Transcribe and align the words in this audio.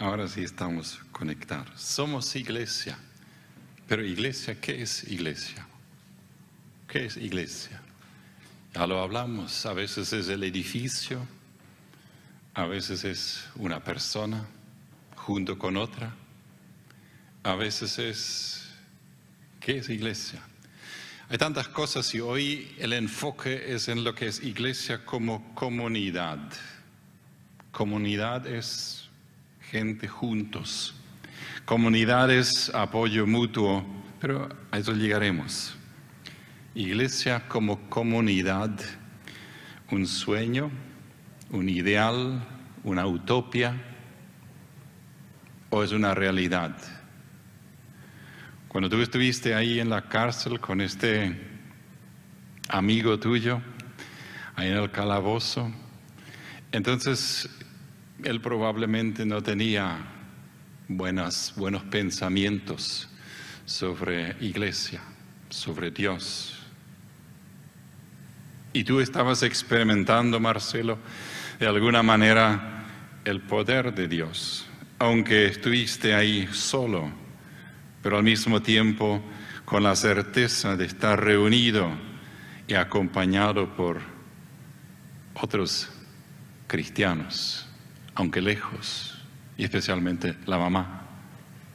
Ahora 0.00 0.28
sí 0.28 0.42
estamos 0.42 1.00
conectados. 1.10 1.80
Somos 1.80 2.36
iglesia. 2.36 2.96
Pero 3.88 4.04
iglesia, 4.04 4.60
¿qué 4.60 4.80
es 4.80 5.02
iglesia? 5.10 5.66
¿Qué 6.86 7.06
es 7.06 7.16
iglesia? 7.16 7.82
Ya 8.74 8.86
lo 8.86 9.02
hablamos, 9.02 9.66
a 9.66 9.72
veces 9.72 10.12
es 10.12 10.28
el 10.28 10.44
edificio, 10.44 11.26
a 12.54 12.66
veces 12.66 13.02
es 13.02 13.44
una 13.56 13.82
persona 13.82 14.46
junto 15.16 15.58
con 15.58 15.76
otra, 15.76 16.14
a 17.42 17.54
veces 17.56 17.98
es, 17.98 18.68
¿qué 19.58 19.78
es 19.78 19.88
iglesia? 19.88 20.40
Hay 21.28 21.38
tantas 21.38 21.66
cosas 21.66 22.14
y 22.14 22.20
hoy 22.20 22.72
el 22.78 22.92
enfoque 22.92 23.74
es 23.74 23.88
en 23.88 24.04
lo 24.04 24.14
que 24.14 24.28
es 24.28 24.44
iglesia 24.44 25.04
como 25.04 25.54
comunidad. 25.54 26.38
Comunidad 27.72 28.46
es 28.46 29.07
gente 29.70 30.08
juntos. 30.08 30.94
Comunidades, 31.64 32.70
apoyo 32.74 33.26
mutuo, 33.26 33.84
pero 34.18 34.48
a 34.70 34.78
eso 34.78 34.92
llegaremos. 34.92 35.76
Iglesia 36.74 37.46
como 37.48 37.88
comunidad, 37.90 38.70
un 39.90 40.06
sueño, 40.06 40.70
un 41.50 41.68
ideal, 41.68 42.46
una 42.82 43.06
utopia, 43.06 43.74
o 45.70 45.82
es 45.82 45.92
una 45.92 46.14
realidad. 46.14 46.74
Cuando 48.68 48.88
tú 48.88 49.00
estuviste 49.02 49.54
ahí 49.54 49.80
en 49.80 49.90
la 49.90 50.08
cárcel 50.08 50.60
con 50.60 50.80
este 50.80 51.36
amigo 52.70 53.18
tuyo, 53.18 53.60
ahí 54.56 54.68
en 54.68 54.78
el 54.78 54.90
calabozo, 54.90 55.70
entonces 56.72 57.50
él 58.24 58.40
probablemente 58.40 59.24
no 59.24 59.42
tenía 59.42 59.98
buenas, 60.88 61.54
buenos 61.56 61.84
pensamientos 61.84 63.08
sobre 63.64 64.36
iglesia, 64.40 65.00
sobre 65.48 65.90
Dios. 65.90 66.58
Y 68.72 68.84
tú 68.84 69.00
estabas 69.00 69.42
experimentando, 69.42 70.40
Marcelo, 70.40 70.98
de 71.58 71.66
alguna 71.66 72.02
manera 72.02 72.86
el 73.24 73.40
poder 73.40 73.94
de 73.94 74.08
Dios, 74.08 74.66
aunque 74.98 75.46
estuviste 75.46 76.14
ahí 76.14 76.48
solo, 76.52 77.10
pero 78.02 78.16
al 78.16 78.24
mismo 78.24 78.62
tiempo 78.62 79.22
con 79.64 79.82
la 79.82 79.94
certeza 79.94 80.76
de 80.76 80.86
estar 80.86 81.22
reunido 81.22 81.90
y 82.66 82.74
acompañado 82.74 83.74
por 83.76 84.00
otros 85.34 85.90
cristianos 86.66 87.67
aunque 88.18 88.40
lejos, 88.40 89.16
y 89.56 89.62
especialmente 89.62 90.34
la 90.44 90.58
mamá 90.58 91.02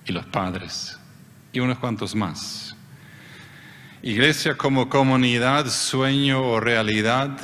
y 0.05 0.11
los 0.11 0.25
padres 0.25 1.00
y 1.53 1.61
unos 1.61 1.80
cuantos 1.80 2.16
más. 2.16 2.75
Iglesia 4.02 4.58
como 4.58 4.89
comunidad, 4.89 5.67
sueño 5.67 6.41
o 6.41 6.59
realidad. 6.59 7.39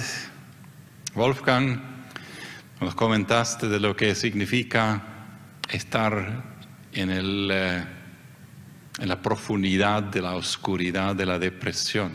Wolfgang, 1.16 1.80
nos 2.82 2.94
comentaste 2.94 3.70
de 3.70 3.80
lo 3.80 3.96
que 3.96 4.14
significa 4.16 5.02
estar 5.70 6.44
en, 6.92 7.10
el, 7.10 7.50
eh, 7.54 7.86
en 9.00 9.08
la 9.08 9.22
profundidad 9.22 10.04
de 10.04 10.22
la 10.22 10.36
oscuridad 10.36 11.16
de 11.16 11.26
la 11.26 11.40
depresión. 11.40 12.12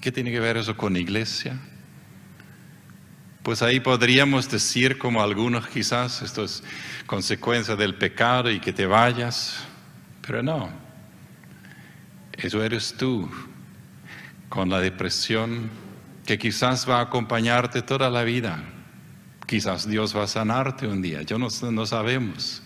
¿Qué 0.00 0.10
tiene 0.10 0.30
que 0.30 0.40
ver 0.40 0.56
eso 0.56 0.74
con 0.78 0.96
iglesia? 0.96 1.60
Pues 3.42 3.62
ahí 3.62 3.80
podríamos 3.80 4.50
decir, 4.50 4.98
como 4.98 5.22
algunos 5.22 5.66
quizás, 5.66 6.20
esto 6.20 6.44
es 6.44 6.62
consecuencia 7.06 7.74
del 7.74 7.94
pecado 7.94 8.50
y 8.50 8.60
que 8.60 8.72
te 8.72 8.84
vayas, 8.84 9.64
pero 10.20 10.42
no, 10.42 10.68
eso 12.34 12.62
eres 12.62 12.94
tú, 12.98 13.30
con 14.50 14.68
la 14.68 14.78
depresión 14.80 15.70
que 16.26 16.38
quizás 16.38 16.88
va 16.88 16.98
a 16.98 17.02
acompañarte 17.02 17.80
toda 17.80 18.10
la 18.10 18.24
vida. 18.24 18.62
Quizás 19.46 19.88
Dios 19.88 20.14
va 20.14 20.24
a 20.24 20.28
sanarte 20.28 20.86
un 20.86 21.00
día, 21.00 21.22
yo 21.22 21.38
no, 21.38 21.48
no 21.70 21.86
sabemos, 21.86 22.62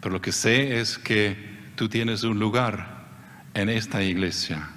pero 0.00 0.14
lo 0.14 0.20
que 0.20 0.32
sé 0.32 0.80
es 0.80 0.98
que 0.98 1.36
tú 1.76 1.88
tienes 1.88 2.24
un 2.24 2.40
lugar 2.40 3.06
en 3.54 3.68
esta 3.68 4.02
iglesia, 4.02 4.68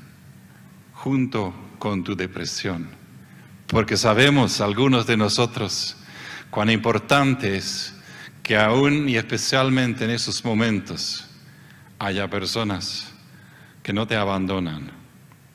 junto 0.94 1.52
con 1.80 2.04
tu 2.04 2.16
depresión 2.16 2.99
porque 3.70 3.98
sabemos 3.98 4.62
algunos 4.62 5.06
de 5.06 5.16
nosotros 5.16 5.96
cuán 6.50 6.72
importante 6.72 7.56
es 7.56 7.94
que 8.42 8.58
aún 8.58 9.08
y 9.08 9.16
especialmente 9.16 10.06
en 10.06 10.10
esos 10.10 10.44
momentos 10.44 11.28
haya 12.00 12.28
personas 12.28 13.14
que 13.84 13.94
no 13.94 14.08
te 14.08 14.16
abandonan, 14.16 14.90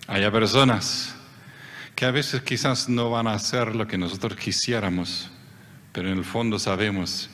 haya 0.07 0.31
personas 0.31 1.17
que 1.97 2.05
a 2.05 2.13
veces 2.13 2.43
quizás 2.43 2.89
no 2.89 3.11
van 3.11 3.27
a 3.27 3.35
hacer 3.35 3.75
lo 3.75 3.87
que 3.87 3.99
nosotros 3.99 4.37
quisiéramos, 4.37 5.31
pero 5.93 6.09
en 6.09 6.19
el 6.19 6.25
fondo 6.25 6.61
sabemos 6.61 7.29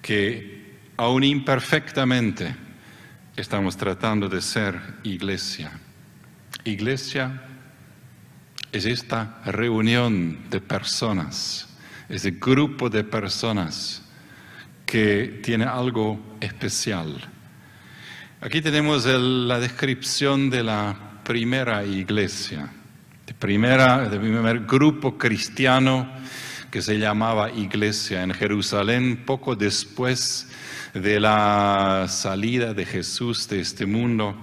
que 0.00 0.78
aún 0.96 1.24
imperfectamente 1.24 2.56
estamos 3.36 3.76
tratando 3.76 4.30
de 4.30 4.40
ser 4.40 4.80
iglesia. 5.02 5.72
Iglesia 6.64 7.42
es 8.72 8.84
esta 8.86 9.40
reunión 9.44 10.50
de 10.50 10.60
personas, 10.60 11.68
ese 12.08 12.32
grupo 12.32 12.90
de 12.90 13.04
personas 13.04 14.02
que 14.84 15.40
tiene 15.42 15.64
algo 15.64 16.20
especial. 16.40 17.16
Aquí 18.40 18.60
tenemos 18.60 19.04
la 19.06 19.58
descripción 19.58 20.50
de 20.50 20.62
la 20.62 20.96
primera 21.24 21.84
iglesia, 21.84 22.70
de 23.26 23.34
primera, 23.34 24.08
del 24.08 24.20
primer 24.20 24.60
grupo 24.60 25.18
cristiano 25.18 26.08
que 26.70 26.82
se 26.82 26.98
llamaba 26.98 27.50
iglesia 27.50 28.22
en 28.22 28.32
Jerusalén 28.32 29.24
poco 29.24 29.56
después 29.56 30.48
de 30.92 31.18
la 31.18 32.06
salida 32.08 32.74
de 32.74 32.84
Jesús 32.84 33.48
de 33.48 33.60
este 33.60 33.86
mundo 33.86 34.36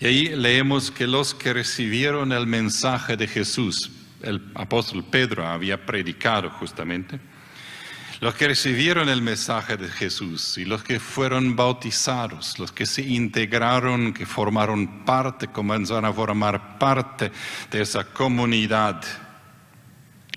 y 0.00 0.06
ahí 0.06 0.28
leemos 0.28 0.90
que 0.90 1.06
los 1.06 1.34
que 1.34 1.52
recibieron 1.52 2.32
el 2.32 2.46
mensaje 2.46 3.16
de 3.16 3.26
Jesús, 3.26 3.90
el 4.22 4.50
apóstol 4.54 5.04
Pedro 5.04 5.46
había 5.46 5.84
predicado 5.84 6.50
justamente, 6.50 7.20
los 8.20 8.34
que 8.34 8.48
recibieron 8.48 9.08
el 9.08 9.22
mensaje 9.22 9.76
de 9.76 9.88
Jesús 9.88 10.58
y 10.58 10.64
los 10.64 10.82
que 10.82 10.98
fueron 10.98 11.54
bautizados, 11.54 12.58
los 12.58 12.72
que 12.72 12.84
se 12.84 13.02
integraron, 13.02 14.12
que 14.12 14.26
formaron 14.26 15.04
parte, 15.04 15.46
comenzaron 15.46 16.04
a 16.04 16.12
formar 16.12 16.78
parte 16.78 17.30
de 17.70 17.80
esa 17.80 18.04
comunidad, 18.04 19.04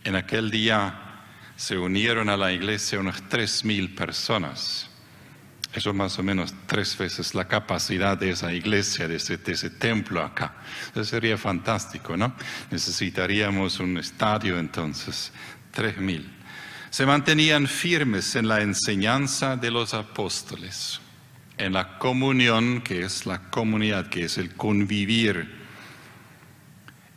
en 0.03 0.15
aquel 0.15 0.51
día 0.51 1.23
se 1.55 1.77
unieron 1.77 2.29
a 2.29 2.37
la 2.37 2.51
iglesia 2.51 2.99
unas 2.99 3.27
tres 3.29 3.65
mil 3.65 3.95
personas. 3.95 4.90
Eso 5.73 5.91
es 5.91 5.95
más 5.95 6.19
o 6.19 6.23
menos 6.23 6.53
tres 6.67 6.97
veces 6.97 7.33
la 7.33 7.47
capacidad 7.47 8.17
de 8.17 8.31
esa 8.31 8.53
iglesia, 8.53 9.07
de 9.07 9.15
ese, 9.15 9.37
templo 9.69 10.21
acá. 10.21 10.55
Eso 10.91 11.05
sería 11.05 11.37
fantástico, 11.37 12.17
¿no? 12.17 12.35
Necesitaríamos 12.69 13.79
un 13.79 13.97
estadio 13.97 14.59
entonces, 14.59 15.31
tres 15.71 15.97
mil. 15.97 16.29
Se 16.89 17.05
mantenían 17.05 17.67
firmes 17.67 18.35
en 18.35 18.49
la 18.49 18.61
enseñanza 18.61 19.55
de 19.55 19.71
los 19.71 19.93
apóstoles, 19.93 20.99
en 21.57 21.71
la 21.71 21.97
comunión, 21.99 22.81
que 22.81 23.03
es 23.03 23.25
la 23.25 23.49
comunidad, 23.49 24.07
que 24.09 24.25
es 24.25 24.37
el 24.37 24.53
convivir, 24.55 25.61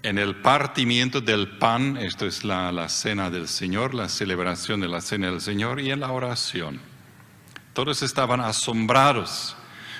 en 0.05 0.19
el 0.19 0.37
partimiento 0.37 1.23
del 1.23 1.49
pan, 1.57 1.97
esto 1.97 2.27
es 2.27 2.45
la, 2.45 2.71
la 2.71 2.89
cena 2.91 3.31
del 3.31 3.49
Señor, 3.49 3.95
la 3.95 4.09
celebración 4.09 4.81
de 4.81 4.87
la 4.87 5.01
cena 5.01 5.31
del 5.31 5.41
Señor, 5.41 5.81
y 5.81 5.91
en 5.91 6.00
la 6.00 6.12
oración. 6.12 6.94
Todos 7.75 8.05
estaban 8.05 8.41
asombrados 8.41 9.56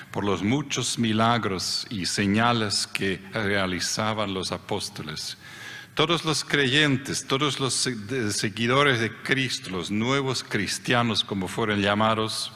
por 0.09 0.23
los 0.23 0.41
muchos 0.41 0.97
milagros 0.97 1.85
y 1.89 2.05
señales 2.05 2.87
que 2.87 3.21
realizaban 3.33 4.33
los 4.33 4.53
apóstoles. 4.53 5.37
Todos 5.93 6.23
los 6.23 6.45
creyentes, 6.45 7.27
todos 7.27 7.59
los 7.59 7.73
seguidores 7.73 9.01
de 9.01 9.11
Cristo, 9.23 9.71
los 9.71 9.91
nuevos 9.91 10.41
cristianos 10.41 11.25
como 11.25 11.49
fueron 11.49 11.81
llamados, 11.81 12.53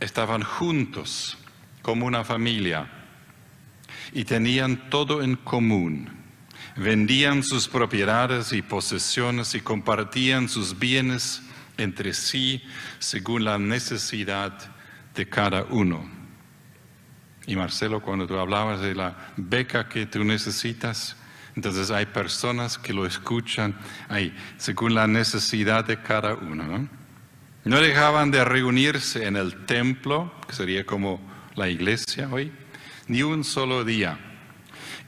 estaban 0.00 0.42
juntos 0.42 1.38
como 1.80 2.04
una 2.04 2.22
familia 2.22 2.90
y 4.12 4.24
tenían 4.24 4.90
todo 4.90 5.22
en 5.22 5.36
común. 5.36 6.10
Vendían 6.76 7.42
sus 7.42 7.68
propiedades 7.68 8.52
y 8.52 8.60
posesiones 8.60 9.54
y 9.54 9.62
compartían 9.62 10.50
sus 10.50 10.78
bienes 10.78 11.42
entre 11.82 12.12
sí 12.14 12.62
según 12.98 13.44
la 13.44 13.58
necesidad 13.58 14.52
de 15.14 15.28
cada 15.28 15.64
uno. 15.64 16.08
Y 17.46 17.56
Marcelo, 17.56 18.00
cuando 18.00 18.26
tú 18.26 18.38
hablabas 18.38 18.80
de 18.80 18.94
la 18.94 19.32
beca 19.36 19.88
que 19.88 20.06
tú 20.06 20.24
necesitas, 20.24 21.16
Entonces 21.56 21.90
hay 21.90 22.06
personas 22.06 22.78
que 22.78 22.92
lo 22.92 23.04
escuchan 23.04 23.76
ahí, 24.08 24.32
según 24.56 24.94
la 24.94 25.08
necesidad 25.08 25.84
de 25.84 26.00
cada 26.00 26.34
uno. 26.34 26.64
¿no? 26.64 26.88
no 27.64 27.80
dejaban 27.80 28.30
de 28.30 28.44
reunirse 28.44 29.26
en 29.26 29.36
el 29.36 29.66
templo, 29.66 30.32
que 30.46 30.54
sería 30.54 30.86
como 30.86 31.20
la 31.56 31.68
iglesia 31.68 32.28
hoy, 32.30 32.52
ni 33.08 33.22
un 33.22 33.44
solo 33.44 33.84
día. 33.84 34.18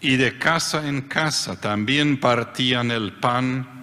Y 0.01 0.17
de 0.17 0.37
casa 0.39 0.89
en 0.89 1.03
casa 1.03 1.61
también 1.61 2.19
partían 2.19 2.91
el 2.91 3.13
pan 3.13 3.82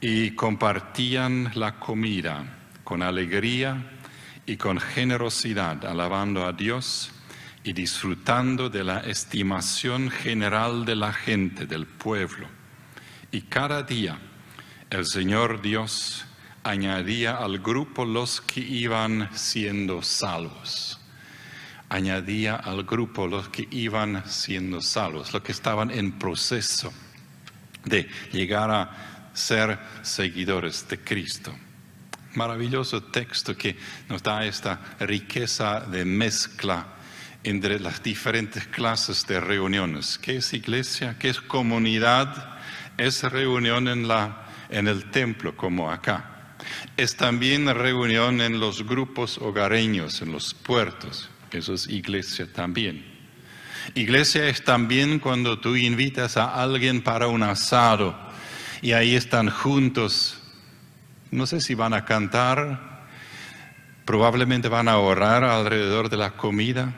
y 0.00 0.32
compartían 0.32 1.52
la 1.54 1.78
comida 1.78 2.44
con 2.84 3.02
alegría 3.02 3.92
y 4.44 4.56
con 4.56 4.78
generosidad, 4.78 5.84
alabando 5.84 6.46
a 6.46 6.52
Dios 6.52 7.10
y 7.64 7.72
disfrutando 7.72 8.70
de 8.70 8.84
la 8.84 9.00
estimación 9.00 10.10
general 10.10 10.84
de 10.84 10.96
la 10.96 11.12
gente, 11.12 11.66
del 11.66 11.86
pueblo. 11.86 12.48
Y 13.32 13.42
cada 13.42 13.82
día 13.82 14.18
el 14.88 15.04
Señor 15.04 15.60
Dios 15.60 16.24
añadía 16.62 17.36
al 17.36 17.58
grupo 17.58 18.04
los 18.04 18.40
que 18.40 18.60
iban 18.60 19.28
siendo 19.34 20.02
salvos. 20.02 21.00
Añadía 21.88 22.56
al 22.56 22.84
grupo 22.84 23.26
los 23.26 23.48
que 23.48 23.66
iban 23.70 24.28
siendo 24.28 24.80
salvos, 24.80 25.32
los 25.32 25.42
que 25.42 25.52
estaban 25.52 25.90
en 25.90 26.12
proceso 26.12 26.92
de 27.84 28.08
llegar 28.32 28.70
a 28.70 29.15
ser 29.36 29.78
seguidores 30.02 30.88
de 30.88 30.98
Cristo. 30.98 31.54
Maravilloso 32.34 33.02
texto 33.02 33.56
que 33.56 33.76
nos 34.08 34.22
da 34.22 34.44
esta 34.44 34.80
riqueza 34.98 35.80
de 35.80 36.04
mezcla 36.04 36.86
entre 37.44 37.78
las 37.78 38.02
diferentes 38.02 38.66
clases 38.66 39.26
de 39.26 39.40
reuniones. 39.40 40.18
¿Qué 40.18 40.36
es 40.36 40.52
iglesia? 40.52 41.16
¿Qué 41.18 41.28
es 41.28 41.40
comunidad? 41.40 42.58
Es 42.98 43.22
reunión 43.22 43.88
en, 43.88 44.08
la, 44.08 44.48
en 44.68 44.88
el 44.88 45.10
templo, 45.10 45.56
como 45.56 45.90
acá. 45.90 46.56
Es 46.96 47.16
también 47.16 47.72
reunión 47.72 48.40
en 48.40 48.58
los 48.58 48.86
grupos 48.86 49.38
hogareños, 49.38 50.22
en 50.22 50.32
los 50.32 50.54
puertos. 50.54 51.28
Eso 51.52 51.74
es 51.74 51.88
iglesia 51.88 52.52
también. 52.52 53.04
Iglesia 53.94 54.48
es 54.48 54.64
también 54.64 55.18
cuando 55.18 55.60
tú 55.60 55.76
invitas 55.76 56.36
a 56.36 56.60
alguien 56.60 57.02
para 57.02 57.28
un 57.28 57.42
asado 57.42 58.25
y 58.82 58.92
ahí 58.92 59.14
están 59.14 59.50
juntos. 59.50 60.40
No 61.30 61.46
sé 61.46 61.60
si 61.60 61.74
van 61.74 61.94
a 61.94 62.04
cantar, 62.04 63.06
probablemente 64.04 64.68
van 64.68 64.88
a 64.88 64.98
orar 64.98 65.44
alrededor 65.44 66.08
de 66.08 66.16
la 66.16 66.30
comida 66.32 66.94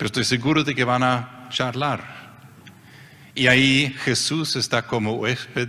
pero 0.00 0.06
estoy 0.06 0.24
seguro 0.24 0.64
de 0.64 0.74
que 0.74 0.82
van 0.82 1.02
a 1.02 1.46
charlar. 1.50 2.02
Y 3.34 3.48
ahí 3.48 3.94
Jesús 4.02 4.56
está 4.56 4.86
como 4.86 5.12
huésped, 5.12 5.68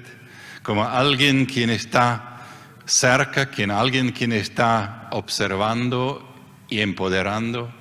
como 0.64 0.86
alguien 0.86 1.46
quien 1.46 1.70
está 1.70 2.40
cerca, 2.86 3.48
quien 3.48 3.72
alguien 3.72 4.14
quien 4.14 4.32
está 4.32 5.10
observando 5.12 6.34
y 6.70 6.80
empoderando 6.80 7.74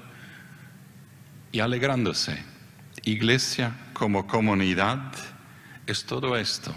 y 1.53 1.61
alegrándose. 1.61 2.43
Iglesia 3.05 3.73
como 3.93 4.27
comunidad 4.27 5.13
es 5.87 6.05
todo 6.05 6.37
esto. 6.37 6.75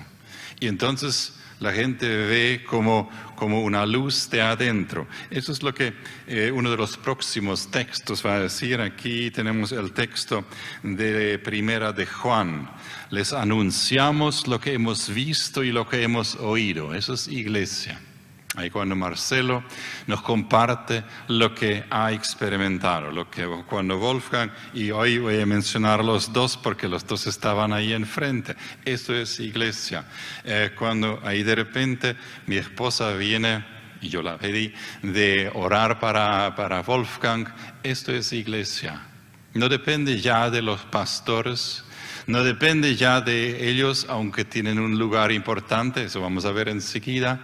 Y 0.64 0.68
entonces 0.70 1.34
la 1.60 1.74
gente 1.74 2.08
ve 2.08 2.64
como, 2.66 3.10
como 3.36 3.64
una 3.64 3.86
luz 3.86 4.30
de 4.30 4.42
adentro. 4.42 5.08
Eso 5.30 5.52
es 5.52 5.62
lo 5.62 5.74
que 5.74 5.94
eh, 6.26 6.54
uno 6.56 6.72
de 6.72 6.78
los 6.78 6.96
próximos 6.96 7.70
textos 7.70 8.26
va 8.26 8.36
a 8.36 8.40
decir. 8.40 8.80
Aquí 8.80 9.30
tenemos 9.30 9.74
el 9.74 9.92
texto 9.92 10.46
de 10.82 11.38
primera 11.40 11.92
de 11.92 12.06
Juan. 12.06 12.72
Les 13.10 13.34
anunciamos 13.34 14.48
lo 14.48 14.62
que 14.62 14.72
hemos 14.72 15.14
visto 15.14 15.66
y 15.66 15.74
lo 15.74 15.86
que 15.86 16.02
hemos 16.02 16.36
oído. 16.36 16.94
Eso 16.94 17.14
es 17.14 17.28
iglesia. 17.28 18.00
Ahí 18.56 18.70
cuando 18.70 18.96
Marcelo 18.96 19.64
nos 20.06 20.22
comparte 20.22 21.04
lo 21.28 21.56
que 21.56 21.86
ha 21.90 22.12
experimentado, 22.12 23.12
lo 23.12 23.30
que 23.30 23.48
cuando 23.68 23.98
Wolfgang, 23.98 24.52
y 24.76 24.92
hoy 24.92 25.18
voy 25.18 25.42
a 25.42 25.46
mencionar 25.46 26.06
los 26.06 26.32
dos 26.32 26.56
porque 26.56 26.88
los 26.88 27.08
dos 27.08 27.26
estaban 27.26 27.74
ahí 27.74 27.94
enfrente, 27.94 28.56
esto 28.86 29.16
es 29.16 29.40
iglesia. 29.40 30.06
Eh, 30.44 30.70
cuando 30.78 31.20
ahí 31.24 31.42
de 31.42 31.56
repente 31.56 32.16
mi 32.46 32.58
esposa 32.58 33.14
viene, 33.14 33.66
y 34.02 34.10
yo 34.10 34.22
la 34.22 34.38
pedí, 34.38 34.72
de 35.02 35.50
orar 35.56 36.00
para, 36.00 36.56
para 36.56 36.84
Wolfgang, 36.84 37.48
esto 37.82 38.12
es 38.12 38.34
iglesia. 38.34 39.02
No 39.56 39.68
depende 39.68 40.22
ya 40.22 40.52
de 40.52 40.62
los 40.62 40.82
pastores, 40.82 41.84
no 42.28 42.44
depende 42.44 42.96
ya 42.96 43.20
de 43.20 43.68
ellos, 43.68 44.06
aunque 44.10 44.46
tienen 44.46 44.78
un 44.78 45.00
lugar 45.00 45.32
importante, 45.32 46.04
eso 46.04 46.22
vamos 46.22 46.46
a 46.46 46.52
ver 46.52 46.70
enseguida 46.70 47.44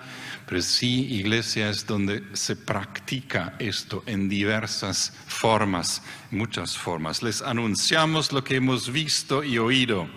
pero 0.49 0.63
sí, 0.63 1.05
iglesia 1.13 1.69
es 1.69 1.85
donde 1.85 2.23
se 2.33 2.55
practica 2.55 3.53
esto 3.59 4.01
en 4.07 4.27
diversas 4.27 5.13
formas, 5.27 6.01
muchas 6.31 6.75
formas. 6.75 7.21
Les 7.21 7.43
anunciamos 7.43 8.31
lo 8.31 8.43
que 8.43 8.55
hemos 8.55 8.91
visto 8.91 9.43
y 9.43 9.59
oído 9.59 10.09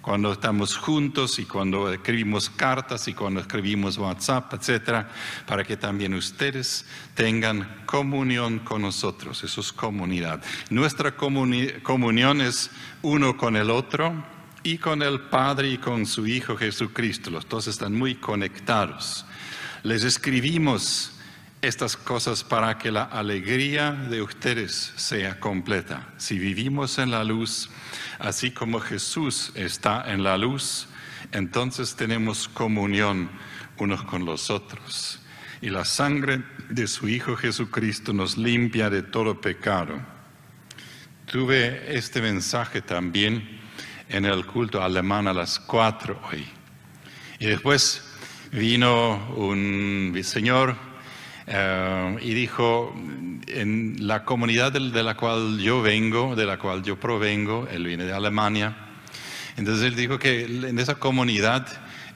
cuando 0.00 0.30
estamos 0.34 0.76
juntos 0.76 1.40
y 1.40 1.46
cuando 1.46 1.92
escribimos 1.92 2.48
cartas 2.48 3.08
y 3.08 3.14
cuando 3.14 3.40
escribimos 3.40 3.98
WhatsApp, 3.98 4.54
etcétera, 4.54 5.10
para 5.48 5.64
que 5.64 5.76
también 5.76 6.14
ustedes 6.14 6.86
tengan 7.16 7.82
comunión 7.84 8.60
con 8.60 8.82
nosotros. 8.82 9.42
Eso 9.42 9.62
es 9.62 9.72
comunidad. 9.72 10.40
Nuestra 10.70 11.16
comunión 11.16 12.40
es 12.40 12.70
uno 13.02 13.36
con 13.36 13.56
el 13.56 13.68
otro 13.68 14.24
y 14.62 14.78
con 14.78 15.02
el 15.02 15.22
Padre 15.22 15.70
y 15.70 15.78
con 15.78 16.06
su 16.06 16.24
Hijo 16.24 16.56
Jesucristo. 16.56 17.30
Los 17.32 17.48
dos 17.48 17.66
están 17.66 17.94
muy 17.94 18.14
conectados. 18.14 19.26
Les 19.82 20.04
escribimos 20.04 21.12
estas 21.60 21.96
cosas 21.96 22.44
para 22.44 22.78
que 22.78 22.92
la 22.92 23.02
alegría 23.02 23.90
de 23.90 24.22
ustedes 24.22 24.92
sea 24.94 25.40
completa. 25.40 26.08
Si 26.18 26.38
vivimos 26.38 26.98
en 26.98 27.10
la 27.10 27.24
luz, 27.24 27.68
así 28.20 28.52
como 28.52 28.78
Jesús 28.78 29.50
está 29.56 30.12
en 30.12 30.22
la 30.22 30.38
luz, 30.38 30.86
entonces 31.32 31.96
tenemos 31.96 32.48
comunión 32.48 33.28
unos 33.78 34.04
con 34.04 34.24
los 34.24 34.50
otros. 34.50 35.18
Y 35.60 35.70
la 35.70 35.84
sangre 35.84 36.44
de 36.68 36.86
su 36.86 37.08
Hijo 37.08 37.34
Jesucristo 37.34 38.12
nos 38.12 38.38
limpia 38.38 38.88
de 38.88 39.02
todo 39.02 39.40
pecado. 39.40 40.00
Tuve 41.26 41.96
este 41.96 42.22
mensaje 42.22 42.82
también 42.82 43.60
en 44.08 44.26
el 44.26 44.46
culto 44.46 44.80
alemán 44.80 45.26
a 45.26 45.34
las 45.34 45.58
cuatro 45.58 46.20
hoy. 46.30 46.46
Y 47.40 47.46
después 47.46 48.11
vino 48.52 49.32
un 49.34 50.18
señor 50.22 50.76
eh, 51.46 52.18
y 52.20 52.34
dijo, 52.34 52.94
en 53.46 54.06
la 54.06 54.24
comunidad 54.24 54.72
de, 54.72 55.02
la 55.02 55.16
cual 55.16 55.58
yo 55.58 55.82
vengo, 55.82 56.36
de 56.36 56.44
la 56.44 56.58
cual 56.58 56.82
yo 56.82 57.00
provengo, 57.00 57.66
él 57.70 57.86
viene 57.86 58.04
de 58.04 58.12
Alemania, 58.12 58.76
entonces 59.56 59.86
él 59.86 59.96
dijo 59.96 60.18
que 60.18 60.44
en 60.44 60.78
esa 60.78 60.96
comunidad 60.96 61.66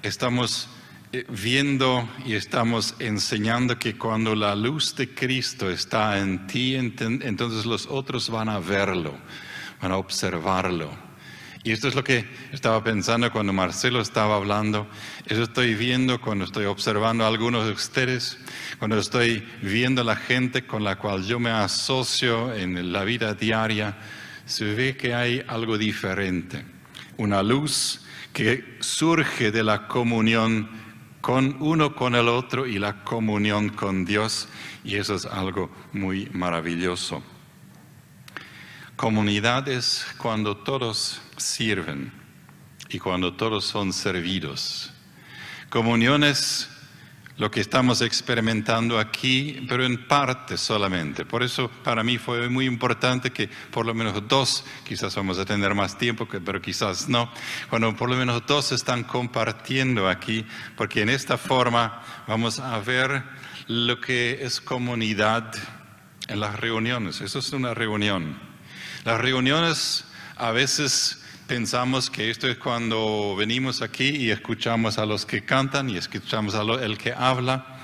estamos 0.02 0.68
eh, 1.12 1.25
viendo 1.28 2.08
y 2.25 2.34
estamos 2.34 2.94
enseñando 2.99 3.78
que 3.78 3.96
cuando 3.96 4.34
la 4.34 4.54
luz 4.54 4.94
de 4.94 5.14
Cristo 5.14 5.70
está 5.70 6.18
en 6.18 6.46
ti, 6.46 6.76
entonces 6.76 7.64
los 7.64 7.87
otros 7.87 8.28
van 8.30 8.49
a 8.49 8.58
verlo, 8.58 9.14
van 9.80 9.92
a 9.92 9.96
observarlo. 9.96 11.05
Y 11.66 11.73
esto 11.73 11.88
es 11.88 11.96
lo 11.96 12.04
que 12.04 12.25
estaba 12.52 12.85
pensando 12.85 13.32
cuando 13.32 13.52
Marcelo 13.52 14.00
estaba 14.00 14.37
hablando. 14.37 14.87
Eso 15.26 15.42
estoy 15.42 15.75
viendo 15.75 16.20
cuando 16.20 16.44
estoy 16.44 16.64
observando 16.66 17.25
a 17.25 17.26
algunos 17.26 17.66
de 17.66 17.73
ustedes, 17.73 18.38
cuando 18.78 18.96
estoy 18.96 19.44
viendo 19.62 20.02
a 20.02 20.04
la 20.04 20.14
gente 20.14 20.64
con 20.64 20.85
la 20.85 20.96
cual 20.96 21.25
yo 21.25 21.40
me 21.40 21.50
asocio 21.50 22.54
en 22.54 22.92
la 22.92 23.02
vida 23.02 23.35
diaria. 23.35 23.99
Se 24.44 24.76
ve 24.76 24.96
que 24.96 25.12
hay 25.12 25.42
algo 25.49 25.76
diferente. 25.76 26.64
Una 27.16 27.42
luz 27.42 28.06
que 28.32 28.76
surge 28.78 29.50
de 29.50 29.64
la 29.64 29.88
comunión 29.88 30.68
con 31.20 31.56
uno 31.58 31.96
con 31.96 32.14
el 32.14 32.28
otro 32.28 32.68
y 32.68 32.78
la 32.78 33.02
comunión 33.02 33.70
con 33.70 34.04
Dios. 34.04 34.49
Y 34.85 34.94
eso 34.94 35.16
es 35.16 35.26
algo 35.26 35.68
muy 35.92 36.28
maravilloso. 36.32 37.25
Comunidad 38.96 39.68
es 39.68 40.06
cuando 40.16 40.56
todos 40.56 41.20
sirven 41.36 42.10
y 42.88 42.98
cuando 42.98 43.34
todos 43.34 43.66
son 43.66 43.92
servidos. 43.92 44.90
Comunión 45.68 46.24
es 46.24 46.70
lo 47.36 47.50
que 47.50 47.60
estamos 47.60 48.00
experimentando 48.00 48.98
aquí, 48.98 49.66
pero 49.68 49.84
en 49.84 50.08
parte 50.08 50.56
solamente. 50.56 51.26
Por 51.26 51.42
eso 51.42 51.70
para 51.84 52.02
mí 52.02 52.16
fue 52.16 52.48
muy 52.48 52.64
importante 52.64 53.32
que 53.32 53.50
por 53.70 53.84
lo 53.84 53.92
menos 53.92 54.26
dos, 54.26 54.64
quizás 54.88 55.14
vamos 55.14 55.38
a 55.38 55.44
tener 55.44 55.74
más 55.74 55.98
tiempo, 55.98 56.26
pero 56.26 56.62
quizás 56.62 57.06
no, 57.06 57.30
cuando 57.68 57.94
por 57.94 58.08
lo 58.08 58.16
menos 58.16 58.46
dos 58.46 58.72
están 58.72 59.04
compartiendo 59.04 60.08
aquí, 60.08 60.46
porque 60.74 61.02
en 61.02 61.10
esta 61.10 61.36
forma 61.36 62.02
vamos 62.26 62.60
a 62.60 62.78
ver 62.78 63.22
lo 63.66 64.00
que 64.00 64.38
es 64.40 64.58
comunidad 64.58 65.52
en 66.28 66.40
las 66.40 66.58
reuniones. 66.58 67.20
Eso 67.20 67.40
es 67.40 67.52
una 67.52 67.74
reunión. 67.74 68.45
Las 69.06 69.20
reuniones 69.20 70.04
a 70.36 70.50
veces 70.50 71.22
pensamos 71.46 72.10
que 72.10 72.28
esto 72.28 72.48
es 72.48 72.58
cuando 72.58 73.36
venimos 73.38 73.80
aquí 73.80 74.08
y 74.08 74.32
escuchamos 74.32 74.98
a 74.98 75.06
los 75.06 75.25
que 75.25 75.44
cantan 75.44 75.88
y 75.88 75.96
escuchamos 75.96 76.56
a 76.56 76.62
el 76.84 76.98
que 76.98 77.12
habla 77.12 77.78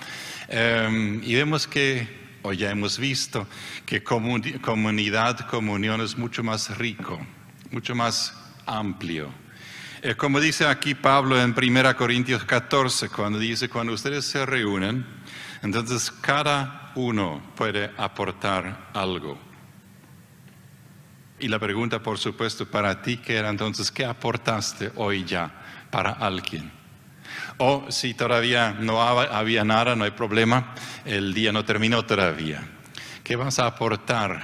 em, 0.48 1.22
y 1.22 1.36
vemos 1.36 1.68
que, 1.68 2.08
o 2.42 2.52
ya 2.52 2.72
hemos 2.72 2.98
visto, 2.98 3.46
que 3.86 4.02
comunidad, 4.02 5.46
comunión 5.48 6.00
es 6.00 6.18
mucho 6.18 6.42
más 6.42 6.76
rico, 6.76 7.24
mucho 7.70 7.94
más 7.94 8.34
amplio. 8.66 9.32
como 10.16 10.40
dice 10.40 10.66
aquí 10.66 10.96
Pablo 10.96 11.40
en 11.40 11.54
1 11.56 11.96
Corintios 11.96 12.44
14, 12.44 13.10
cuando 13.10 13.38
dice, 13.38 13.68
cuando 13.68 13.92
ustedes 13.92 14.24
se 14.24 14.44
reúnen, 14.44 15.06
entonces 15.62 16.10
cada 16.10 16.90
uno 16.96 17.40
puede 17.54 17.92
aportar 17.96 18.90
algo. 18.92 19.51
Y 21.42 21.48
la 21.48 21.58
pregunta, 21.58 22.00
por 22.00 22.18
supuesto, 22.18 22.66
para 22.66 23.02
ti, 23.02 23.16
que 23.16 23.34
era 23.34 23.50
entonces, 23.50 23.90
¿qué 23.90 24.04
aportaste 24.04 24.92
hoy 24.94 25.24
ya 25.24 25.50
para 25.90 26.12
alguien? 26.12 26.70
O 27.58 27.86
si 27.90 28.14
todavía 28.14 28.76
no 28.78 29.02
había 29.02 29.64
nada, 29.64 29.96
no 29.96 30.04
hay 30.04 30.12
problema, 30.12 30.72
el 31.04 31.34
día 31.34 31.50
no 31.50 31.64
terminó 31.64 32.04
todavía. 32.04 32.62
¿Qué 33.24 33.34
vas 33.34 33.58
a 33.58 33.66
aportar 33.66 34.40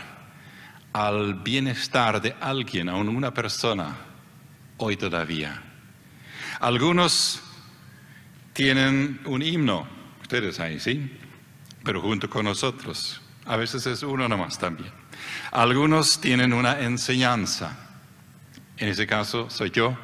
al 0.93 1.35
bienestar 1.35 2.21
de 2.21 2.35
alguien, 2.41 2.89
a 2.89 2.97
una 2.97 3.33
persona, 3.33 3.95
hoy 4.79 4.97
todavía? 4.97 5.63
Algunos 6.59 7.41
tienen 8.55 9.21
un 9.25 9.41
himno, 9.41 9.87
ustedes 10.21 10.59
ahí, 10.59 10.81
¿sí? 10.81 11.17
Pero 11.85 12.03
junto 12.03 12.29
con 12.29 12.45
nosotros. 12.45 13.21
A 13.47 13.55
veces 13.55 13.87
es 13.87 14.03
uno 14.03 14.29
nomás 14.29 14.59
también. 14.59 14.98
Algunos 15.51 16.21
tienen 16.21 16.53
una 16.53 16.81
enseñanza. 16.81 17.77
En 18.77 18.89
ese 18.89 19.07
caso 19.07 19.51
soy 19.51 19.71
yo, 19.71 19.97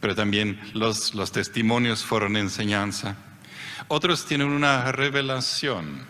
pero 0.00 0.14
también 0.14 0.60
los, 0.74 1.14
los 1.14 1.32
testimonios 1.32 2.04
fueron 2.04 2.36
enseñanza. 2.36 3.16
Otros 3.88 4.26
tienen 4.26 4.48
una 4.48 4.90
revelación. 4.92 6.04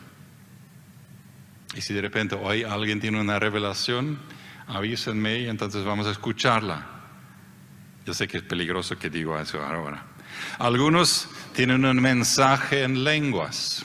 Y 1.75 1.81
si 1.81 1.93
de 1.93 2.01
repente 2.01 2.35
hoy 2.35 2.63
alguien 2.63 3.01
tiene 3.01 3.21
una 3.21 3.39
revelación, 3.39 4.19
avísenme 4.67 5.41
y 5.41 5.49
entonces 5.49 5.85
vamos 5.85 6.07
a 6.07 6.11
escucharla. 6.11 6.87
Yo 8.07 8.15
sé 8.15 8.27
que 8.29 8.39
es 8.39 8.43
peligroso 8.43 8.99
que 8.99 9.11
digo 9.11 9.39
eso 9.39 9.63
ahora. 9.63 10.05
Algunos 10.59 11.29
tienen 11.55 11.85
un 11.85 12.01
mensaje 12.01 12.85
en 12.85 13.05
lenguas. 13.05 13.85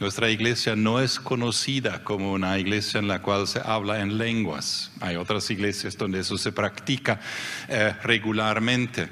Nuestra 0.00 0.30
iglesia 0.30 0.74
no 0.74 1.00
es 1.00 1.20
conocida 1.20 2.02
como 2.02 2.32
una 2.32 2.58
iglesia 2.58 2.98
en 2.98 3.08
la 3.08 3.22
cual 3.22 3.46
se 3.46 3.60
habla 3.60 4.00
en 4.00 4.18
lenguas. 4.18 4.90
Hay 5.00 5.16
otras 5.16 5.48
iglesias 5.50 5.96
donde 5.96 6.20
eso 6.20 6.36
se 6.38 6.50
practica 6.52 7.20
eh, 7.68 7.94
regularmente. 8.02 9.08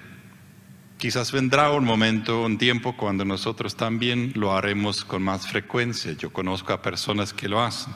Quizás 0.99 1.33
vendrá 1.33 1.71
un 1.71 1.85
momento, 1.85 2.43
un 2.43 2.59
tiempo 2.59 2.97
cuando 2.97 3.25
nosotros 3.25 3.77
también 3.77 4.33
lo 4.35 4.55
haremos 4.55 5.05
con 5.05 5.23
más 5.23 5.47
frecuencia. 5.47 6.13
Yo 6.13 6.33
conozco 6.33 6.73
a 6.73 6.83
personas 6.83 7.33
que 7.33 7.49
lo 7.49 7.63
hacen. 7.63 7.95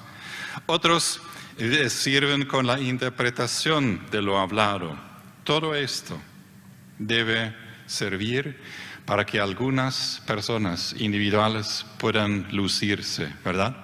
Otros 0.66 1.20
eh, 1.58 1.90
sirven 1.90 2.46
con 2.46 2.66
la 2.66 2.80
interpretación 2.80 4.00
de 4.10 4.22
lo 4.22 4.38
hablado. 4.38 4.96
Todo 5.44 5.74
esto 5.74 6.18
debe 6.98 7.54
servir 7.86 8.58
para 9.06 9.26
que 9.26 9.40
algunas 9.40 10.22
personas 10.26 10.94
individuales 10.98 11.84
puedan 11.98 12.46
lucirse, 12.50 13.32
¿verdad? 13.44 13.76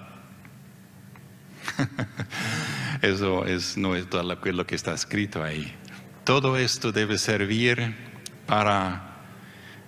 Eso 3.03 3.45
es, 3.45 3.77
no 3.77 3.97
es 3.97 4.09
todo 4.09 4.23
lo 4.23 4.67
que 4.67 4.75
está 4.75 4.95
escrito 4.95 5.43
ahí. 5.43 5.75
Todo 6.25 6.57
esto 6.57 6.93
debe 6.93 7.19
servir 7.19 7.97
para 8.47 9.11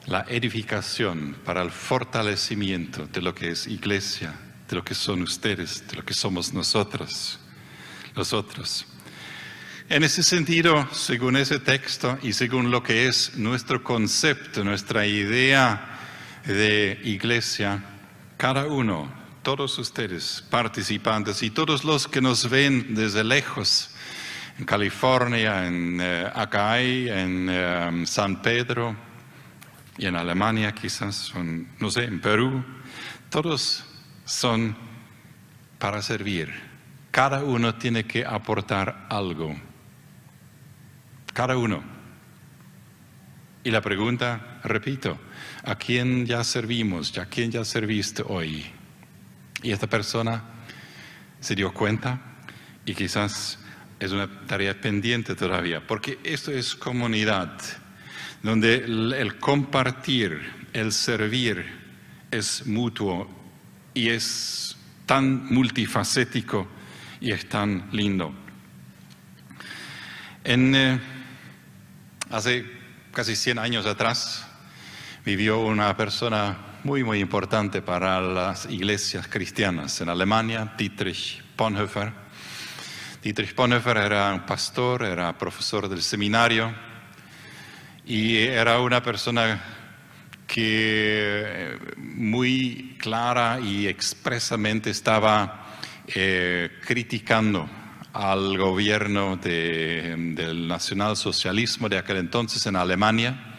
la 0.07 0.25
edificación, 0.29 1.37
para 1.45 1.63
el 1.63 1.71
fortalecimiento 1.71 3.07
de 3.07 3.23
lo 3.23 3.35
que 3.35 3.51
es 3.51 3.67
iglesia, 3.67 4.35
de 4.69 4.77
lo 4.77 4.85
que 4.85 4.95
son 4.95 5.23
ustedes, 5.23 5.87
de 5.89 5.97
lo 5.97 6.05
que 6.05 6.15
somos 6.15 6.53
nosotros, 6.53 7.39
los 8.15 8.33
otros. 8.33 8.87
En 9.93 10.05
ese 10.05 10.23
sentido, 10.23 10.89
según 10.91 11.37
ese 11.37 11.59
texto 11.59 12.19
y 12.23 12.33
según 12.33 12.71
lo 12.71 12.83
que 12.83 13.09
es 13.09 13.37
nuestro 13.37 13.85
concepto, 13.85 14.65
nuestra 14.65 15.05
idea 15.07 15.99
de 16.47 16.99
iglesia, 17.05 17.85
cada 18.39 18.65
uno, 18.69 19.13
todos 19.43 19.79
ustedes 19.79 20.43
participantes 20.49 21.43
y 21.43 21.51
todos 21.51 21.85
los 21.85 22.09
que 22.09 22.23
nos 22.23 22.49
ven 22.49 22.95
desde 22.95 23.23
lejos, 23.23 23.91
en 24.59 24.65
California, 24.65 25.67
en 25.67 26.01
uh, 26.01 26.41
Acay, 26.41 27.11
en 27.11 27.49
eh, 27.51 28.03
San 28.07 28.41
Pedro 28.41 28.97
y 29.99 30.07
en 30.07 30.17
Alemania 30.17 30.73
quizás, 30.73 31.35
no 31.79 31.91
sé, 31.91 32.05
en 32.05 32.19
Perú, 32.19 32.65
todos 33.29 33.85
son 34.25 34.75
para 35.79 36.01
servir. 36.01 36.51
Cada 37.11 37.45
uno 37.45 37.75
tiene 37.75 38.05
que 38.05 38.25
aportar 38.25 39.07
algo 39.11 39.55
cada 41.33 41.57
uno. 41.57 41.83
Y 43.65 43.71
la 43.71 43.81
pregunta, 43.81 44.61
repito, 44.65 45.19
¿a 45.65 45.77
quién 45.77 46.27
ya 46.27 46.43
servimos? 46.43 47.17
¿A 47.19 47.27
quién 47.27 47.51
ya 47.51 47.65
serviste 47.65 48.25
hoy? 48.27 48.67
Y 49.63 49.71
esta 49.71 49.87
persona 49.87 50.43
se 51.41 51.55
dio 51.55 51.73
cuenta 51.73 52.21
y 52.85 52.95
quizás 52.95 53.59
es 54.01 54.11
una 54.11 54.29
tarea 54.47 54.81
pendiente 54.81 55.37
todavía, 55.37 55.87
porque 55.87 56.19
esto 56.25 56.51
es 56.51 56.75
comunidad, 56.75 57.57
donde 58.43 58.75
el, 58.75 59.39
compartir, 59.39 60.41
el 60.73 60.91
servir 60.91 61.65
es 62.33 62.67
mutuo 62.67 63.31
y 63.95 64.09
es 64.09 64.77
tan 65.07 65.47
multifacético 65.55 66.67
y 67.21 67.31
es 67.31 67.49
tan 67.49 67.89
lindo. 67.93 68.35
En, 70.43 70.75
eh, 70.75 71.01
Hace 72.33 72.65
casi 73.13 73.37
100 73.37 73.59
años 73.59 73.85
atrás 73.85 74.47
vivió 75.23 75.61
una 75.61 75.95
persona 75.99 76.57
muy, 76.83 77.05
muy 77.05 77.21
importante 77.21 77.83
para 77.83 78.23
las 78.23 78.65
iglesias 78.71 79.29
cristianas 79.29 80.01
en 80.01 80.09
Alemania, 80.09 80.73
Dietrich 80.79 81.45
Bonhoeffer. 81.59 82.11
Dietrich 83.23 83.55
Bonhoeffer 83.55 83.99
era 83.99 84.33
un 84.33 84.47
pastor, 84.47 85.05
era 85.05 85.37
profesor 85.37 85.91
del 85.91 86.01
seminario 86.01 86.75
y 88.07 88.39
era 88.39 88.81
una 88.81 89.03
persona 89.03 89.63
que 90.47 91.43
eh, 91.45 91.79
muy 91.99 92.97
clara 92.99 93.61
y 93.61 93.87
expresamente 93.89 94.89
estaba 94.89 95.67
eh, 96.07 96.79
criticando 96.87 97.69
al 98.13 98.59
gobierno 98.59 99.37
del 99.37 100.69
nacionalsocialismo 100.69 101.89
de 101.89 101.99
aquel 101.99 102.19
entonces 102.19 102.67
en 102.67 102.77
Alemania, 102.77 103.57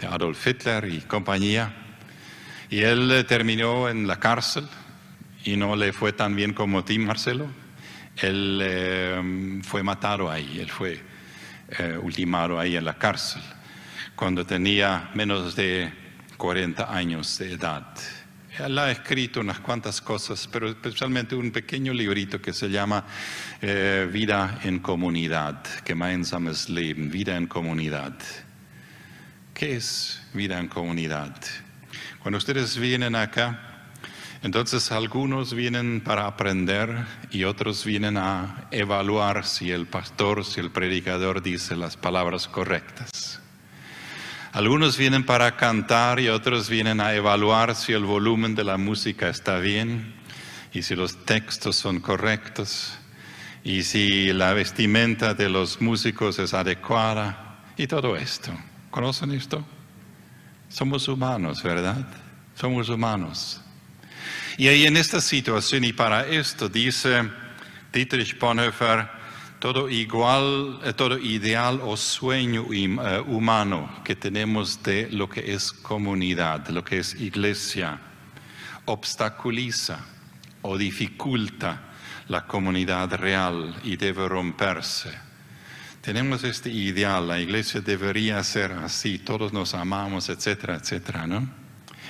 de 0.00 0.06
Adolf 0.06 0.46
Hitler 0.46 0.86
y 0.86 1.00
compañía. 1.02 1.74
Y 2.68 2.80
él 2.80 3.24
terminó 3.28 3.88
en 3.88 4.06
la 4.06 4.18
cárcel 4.18 4.66
y 5.44 5.56
no 5.56 5.76
le 5.76 5.92
fue 5.92 6.12
tan 6.12 6.34
bien 6.34 6.52
como 6.52 6.84
Tim 6.84 7.06
Marcelo. 7.06 7.46
Él 8.16 8.60
eh, 8.62 9.60
fue 9.62 9.82
matado 9.82 10.30
ahí, 10.30 10.58
él 10.60 10.70
fue 10.70 11.00
eh, 11.78 11.98
ultimado 12.02 12.58
ahí 12.58 12.76
en 12.76 12.84
la 12.84 12.94
cárcel 12.94 13.42
cuando 14.16 14.46
tenía 14.46 15.10
menos 15.14 15.54
de 15.54 15.92
40 16.38 16.92
años 16.92 17.38
de 17.38 17.52
edad. 17.52 17.86
Él 18.58 18.78
ha 18.78 18.90
escrito 18.90 19.40
unas 19.40 19.60
cuantas 19.60 20.00
cosas, 20.00 20.48
pero 20.50 20.68
especialmente 20.68 21.34
un 21.34 21.50
pequeño 21.50 21.92
librito 21.92 22.40
que 22.40 22.54
se 22.54 22.68
llama 22.68 23.04
eh, 23.60 24.08
Vida 24.10 24.60
en 24.64 24.78
Comunidad, 24.78 25.62
Gemeinsames 25.84 26.70
Leben, 26.70 27.10
Vida 27.10 27.36
en 27.36 27.46
Comunidad. 27.46 28.14
¿Qué 29.52 29.76
es 29.76 30.22
vida 30.34 30.58
en 30.58 30.68
comunidad? 30.68 31.34
Cuando 32.22 32.36
ustedes 32.36 32.76
vienen 32.76 33.14
acá, 33.14 33.88
entonces 34.42 34.92
algunos 34.92 35.54
vienen 35.54 36.02
para 36.02 36.26
aprender 36.26 37.06
y 37.30 37.44
otros 37.44 37.84
vienen 37.84 38.18
a 38.18 38.68
evaluar 38.70 39.46
si 39.46 39.70
el 39.70 39.86
pastor, 39.86 40.44
si 40.44 40.60
el 40.60 40.70
predicador 40.70 41.42
dice 41.42 41.74
las 41.74 41.96
palabras 41.96 42.48
correctas. 42.48 43.40
Algunos 44.52 44.96
vienen 44.96 45.24
para 45.24 45.56
cantar 45.56 46.20
y 46.20 46.28
otros 46.28 46.68
vienen 46.68 47.00
a 47.00 47.14
evaluar 47.14 47.74
si 47.74 47.92
el 47.92 48.04
volumen 48.04 48.54
de 48.54 48.64
la 48.64 48.78
música 48.78 49.28
está 49.28 49.58
bien 49.58 50.14
y 50.72 50.82
si 50.82 50.94
los 50.94 51.24
textos 51.24 51.76
son 51.76 52.00
correctos 52.00 52.98
y 53.64 53.82
si 53.82 54.32
la 54.32 54.52
vestimenta 54.52 55.34
de 55.34 55.48
los 55.48 55.80
músicos 55.80 56.38
es 56.38 56.54
adecuada 56.54 57.64
y 57.76 57.86
todo 57.86 58.16
esto. 58.16 58.52
¿Conocen 58.90 59.32
esto? 59.32 59.64
Somos 60.68 61.08
humanos, 61.08 61.62
¿verdad? 61.62 62.06
Somos 62.54 62.88
humanos. 62.88 63.60
Y 64.56 64.68
ahí 64.68 64.86
en 64.86 64.96
esta 64.96 65.20
situación 65.20 65.84
y 65.84 65.92
para 65.92 66.26
esto 66.26 66.68
dice 66.68 67.30
Dietrich 67.92 68.38
Bonhoeffer, 68.38 69.08
todo 69.58 69.88
igual, 69.88 70.80
eh, 70.84 70.92
todo 70.92 71.18
ideal 71.18 71.80
o 71.82 71.96
sueño 71.96 72.66
eh, 72.72 73.20
humano 73.26 74.02
que 74.04 74.14
tenemos 74.14 74.82
de 74.82 75.08
lo 75.10 75.28
que 75.28 75.52
es 75.52 75.72
comunidad, 75.72 76.68
lo 76.68 76.84
que 76.84 76.98
es 76.98 77.14
iglesia, 77.14 77.98
obstaculiza 78.84 80.04
o 80.62 80.76
dificulta 80.76 81.82
la 82.28 82.46
comunidad 82.46 83.12
real 83.14 83.74
y 83.84 83.96
debe 83.96 84.28
romperse. 84.28 85.10
Tenemos 86.00 86.44
este 86.44 86.70
ideal, 86.70 87.26
la 87.26 87.40
iglesia 87.40 87.80
debería 87.80 88.42
ser 88.44 88.72
así, 88.72 89.18
todos 89.18 89.52
nos 89.52 89.74
amamos, 89.74 90.28
etcétera, 90.28 90.76
etcétera, 90.76 91.26
¿no? 91.26 91.48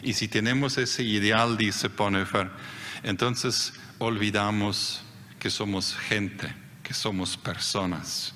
Y 0.02 0.12
si 0.12 0.28
tenemos 0.28 0.76
ese 0.76 1.02
ideal, 1.02 1.56
dice 1.56 1.88
Ponefer, 1.88 2.50
entonces 3.02 3.72
olvidamos 3.98 5.02
que 5.38 5.48
somos 5.48 5.96
gente, 5.96 6.54
que 6.86 6.94
somos 6.94 7.36
personas, 7.36 8.32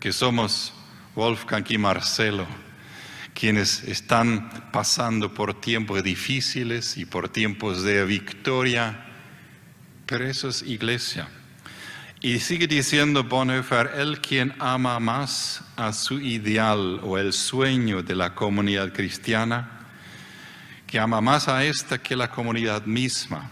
que 0.00 0.10
somos 0.10 0.72
Wolfgang 1.14 1.66
y 1.68 1.76
Marcelo, 1.76 2.46
quienes 3.34 3.82
están 3.84 4.70
pasando 4.72 5.34
por 5.34 5.60
tiempos 5.60 6.02
difíciles 6.02 6.96
y 6.96 7.04
por 7.04 7.28
tiempos 7.28 7.82
de 7.82 8.06
victoria, 8.06 9.04
pero 10.06 10.26
eso 10.26 10.48
es 10.48 10.62
iglesia. 10.62 11.28
Y 12.22 12.38
sigue 12.38 12.66
diciendo 12.66 13.22
Bonhoeffer, 13.24 13.90
el 13.98 14.22
quien 14.22 14.54
ama 14.58 14.98
más 14.98 15.62
a 15.76 15.92
su 15.92 16.20
ideal 16.20 17.00
o 17.02 17.18
el 17.18 17.34
sueño 17.34 18.02
de 18.02 18.14
la 18.14 18.34
comunidad 18.34 18.94
cristiana, 18.94 19.88
que 20.86 20.98
ama 20.98 21.20
más 21.20 21.48
a 21.48 21.66
esta 21.66 21.98
que 21.98 22.16
la 22.16 22.30
comunidad 22.30 22.86
misma, 22.86 23.50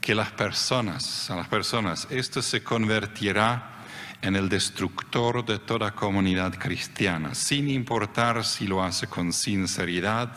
que 0.00 0.14
las 0.14 0.30
personas, 0.30 1.30
a 1.30 1.36
las 1.36 1.48
personas. 1.48 2.06
Esto 2.10 2.42
se 2.42 2.62
convertirá 2.62 3.78
en 4.22 4.36
el 4.36 4.48
destructor 4.48 5.44
de 5.44 5.58
toda 5.58 5.94
comunidad 5.94 6.54
cristiana, 6.58 7.34
sin 7.34 7.68
importar 7.68 8.44
si 8.44 8.66
lo 8.66 8.82
hace 8.82 9.06
con 9.06 9.32
sinceridad 9.32 10.30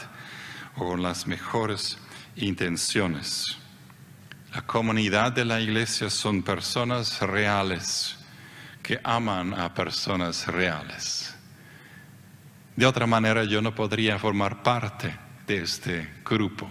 o 0.75 0.89
con 0.89 1.01
las 1.01 1.25
mejores 1.25 1.97
intenciones. 2.35 3.57
La 4.53 4.61
comunidad 4.61 5.31
de 5.31 5.45
la 5.45 5.61
iglesia 5.61 6.09
son 6.09 6.43
personas 6.43 7.21
reales 7.21 8.17
que 8.83 8.99
aman 9.03 9.53
a 9.53 9.73
personas 9.73 10.47
reales. 10.47 11.33
De 12.75 12.85
otra 12.85 13.05
manera 13.07 13.43
yo 13.43 13.61
no 13.61 13.73
podría 13.73 14.19
formar 14.19 14.63
parte 14.63 15.15
de 15.47 15.57
este 15.57 16.09
grupo, 16.25 16.69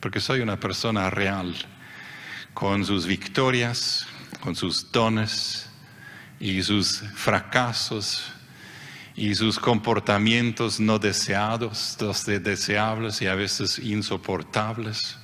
porque 0.00 0.20
soy 0.20 0.40
una 0.40 0.58
persona 0.58 1.10
real 1.10 1.54
con 2.54 2.84
sus 2.86 3.06
victorias, 3.06 4.06
con 4.40 4.54
sus 4.54 4.90
dones 4.90 5.68
y 6.40 6.62
sus 6.62 7.00
fracasos 7.14 8.32
y 9.16 9.34
sus 9.34 9.58
comportamientos 9.58 10.80
no 10.80 10.98
deseados, 10.98 11.96
deseables 12.42 13.20
y 13.22 13.26
a 13.26 13.34
veces 13.34 13.78
insoportables. 13.78 15.18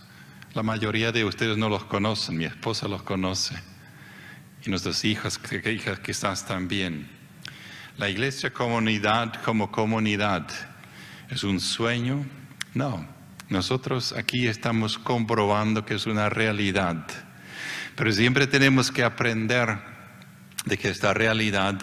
La 0.55 0.63
mayoría 0.63 1.13
de 1.13 1.25
ustedes 1.25 1.57
no 1.57 1.69
los 1.69 1.85
conocen, 1.85 2.37
mi 2.37 2.45
esposa 2.45 2.89
los 2.89 3.03
conoce 3.03 3.55
y 4.65 4.71
nuestras 4.71 5.05
hijas, 5.05 5.41
hijas 5.67 6.01
quizás 6.01 6.47
también. 6.47 7.09
La 7.97 8.09
iglesia 8.09 8.53
comunidad 8.53 9.43
como 9.43 9.71
comunidad 9.71 10.49
es 11.29 11.45
un 11.45 11.61
sueño, 11.61 12.25
no, 12.75 13.07
nosotros 13.51 14.13
aquí 14.13 14.47
estamos 14.47 14.97
comprobando 14.97 15.85
que 15.85 15.95
es 15.95 16.07
una 16.07 16.29
realidad, 16.29 17.05
pero 17.97 18.13
siempre 18.13 18.47
tenemos 18.47 18.91
que 18.91 19.03
aprender 19.03 19.77
de 20.65 20.79
que 20.79 20.89
esta 20.89 21.13
realidad 21.13 21.79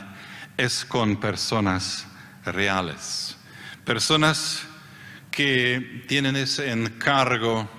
es 0.55 0.85
con 0.85 1.17
personas 1.19 2.07
reales, 2.45 3.37
personas 3.83 4.63
que 5.29 6.05
tienen 6.07 6.37
ese 6.37 6.71
encargo 6.71 7.69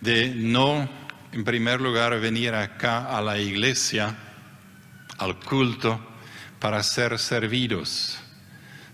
de 0.00 0.32
no, 0.34 0.88
en 1.32 1.44
primer 1.44 1.80
lugar, 1.80 2.18
venir 2.20 2.54
acá 2.54 3.16
a 3.16 3.20
la 3.20 3.36
iglesia, 3.38 4.16
al 5.18 5.38
culto, 5.40 6.00
para 6.60 6.82
ser 6.82 7.18
servidos, 7.18 8.18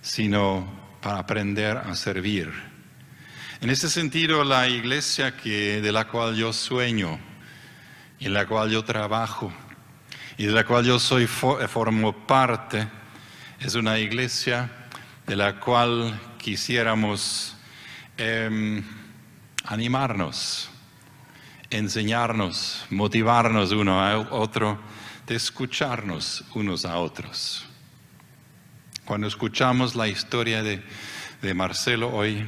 sino 0.00 0.98
para 1.02 1.18
aprender 1.18 1.76
a 1.76 1.94
servir. 1.94 2.67
En 3.60 3.70
ese 3.70 3.90
sentido, 3.90 4.44
la 4.44 4.68
iglesia 4.68 5.36
que, 5.36 5.80
de 5.80 5.90
la 5.90 6.06
cual 6.06 6.36
yo 6.36 6.52
sueño, 6.52 7.18
en 8.20 8.32
la 8.32 8.46
cual 8.46 8.70
yo 8.70 8.84
trabajo, 8.84 9.52
y 10.36 10.46
de 10.46 10.52
la 10.52 10.64
cual 10.64 10.84
yo 10.84 11.00
soy, 11.00 11.26
formo 11.26 12.12
parte, 12.24 12.86
es 13.58 13.74
una 13.74 13.98
iglesia 13.98 14.70
de 15.26 15.34
la 15.34 15.58
cual 15.58 16.20
quisiéramos 16.38 17.56
em, 18.16 18.84
animarnos, 19.64 20.70
enseñarnos, 21.68 22.86
motivarnos 22.90 23.72
uno 23.72 24.00
a 24.00 24.18
otro, 24.20 24.78
de 25.26 25.34
escucharnos 25.34 26.44
unos 26.54 26.84
a 26.84 26.96
otros. 26.98 27.66
Cuando 29.04 29.26
escuchamos 29.26 29.96
la 29.96 30.06
historia 30.06 30.62
de 30.62 31.54
Marcelo 31.54 32.14
hoy, 32.14 32.46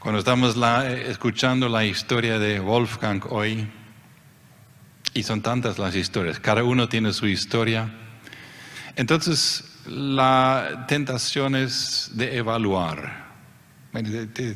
cuando 0.00 0.18
estamos 0.18 0.56
escuchando 1.06 1.68
la 1.68 1.84
historia 1.84 2.38
de 2.38 2.58
Wolfgang 2.58 3.22
hoy, 3.28 3.68
y 5.12 5.22
son 5.22 5.42
tantas 5.42 5.78
las 5.78 5.94
historias, 5.94 6.40
cada 6.40 6.64
uno 6.64 6.88
tiene 6.88 7.12
su 7.12 7.26
historia, 7.26 7.92
entonces 8.96 9.78
la 9.86 10.86
tentación 10.88 11.54
es 11.54 12.12
de 12.14 12.38
evaluar. 12.38 13.28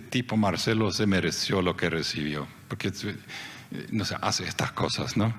Tipo 0.08 0.38
Marcelo 0.38 0.90
se 0.90 1.06
mereció 1.06 1.60
lo 1.60 1.76
que 1.76 1.90
recibió, 1.90 2.48
porque 2.66 2.90
no 3.90 4.06
se 4.06 4.16
hace 4.22 4.48
estas 4.48 4.72
cosas, 4.72 5.14
¿no? 5.16 5.34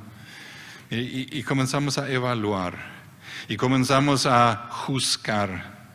y 0.92 1.42
comenzamos 1.42 1.98
a 1.98 2.08
evaluar, 2.12 2.78
y 3.50 3.58
comenzamos 3.58 4.28
a 4.28 4.68
juzgar, 4.70 5.90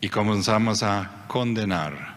y 0.00 0.08
comenzamos 0.08 0.82
a 0.82 1.24
condenar. 1.28 2.13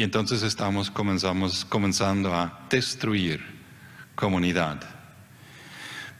Y 0.00 0.02
entonces 0.02 0.42
estamos 0.42 0.90
comenzamos, 0.90 1.66
comenzando 1.66 2.34
a 2.34 2.66
destruir 2.70 3.44
comunidad. 4.14 4.80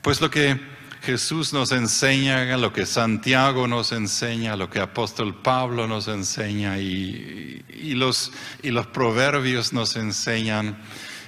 Pues 0.03 0.21
lo 0.21 0.31
que 0.31 0.61
Jesús 1.01 1.55
nos 1.55 1.73
enseña, 1.73 2.59
lo 2.59 2.75
que 2.75 2.85
Santiago 2.85 3.67
nos 3.67 3.93
enseña, 3.93 4.55
lo 4.55 4.69
que 4.69 4.81
apóstol 4.81 5.41
Pablo 5.41 5.87
nos 5.87 6.09
enseña 6.09 6.79
y, 6.79 7.65
los, 7.95 8.33
y 8.63 8.71
los 8.71 8.87
proverbios 8.89 9.73
nos 9.73 9.97
enseñan, 9.97 10.77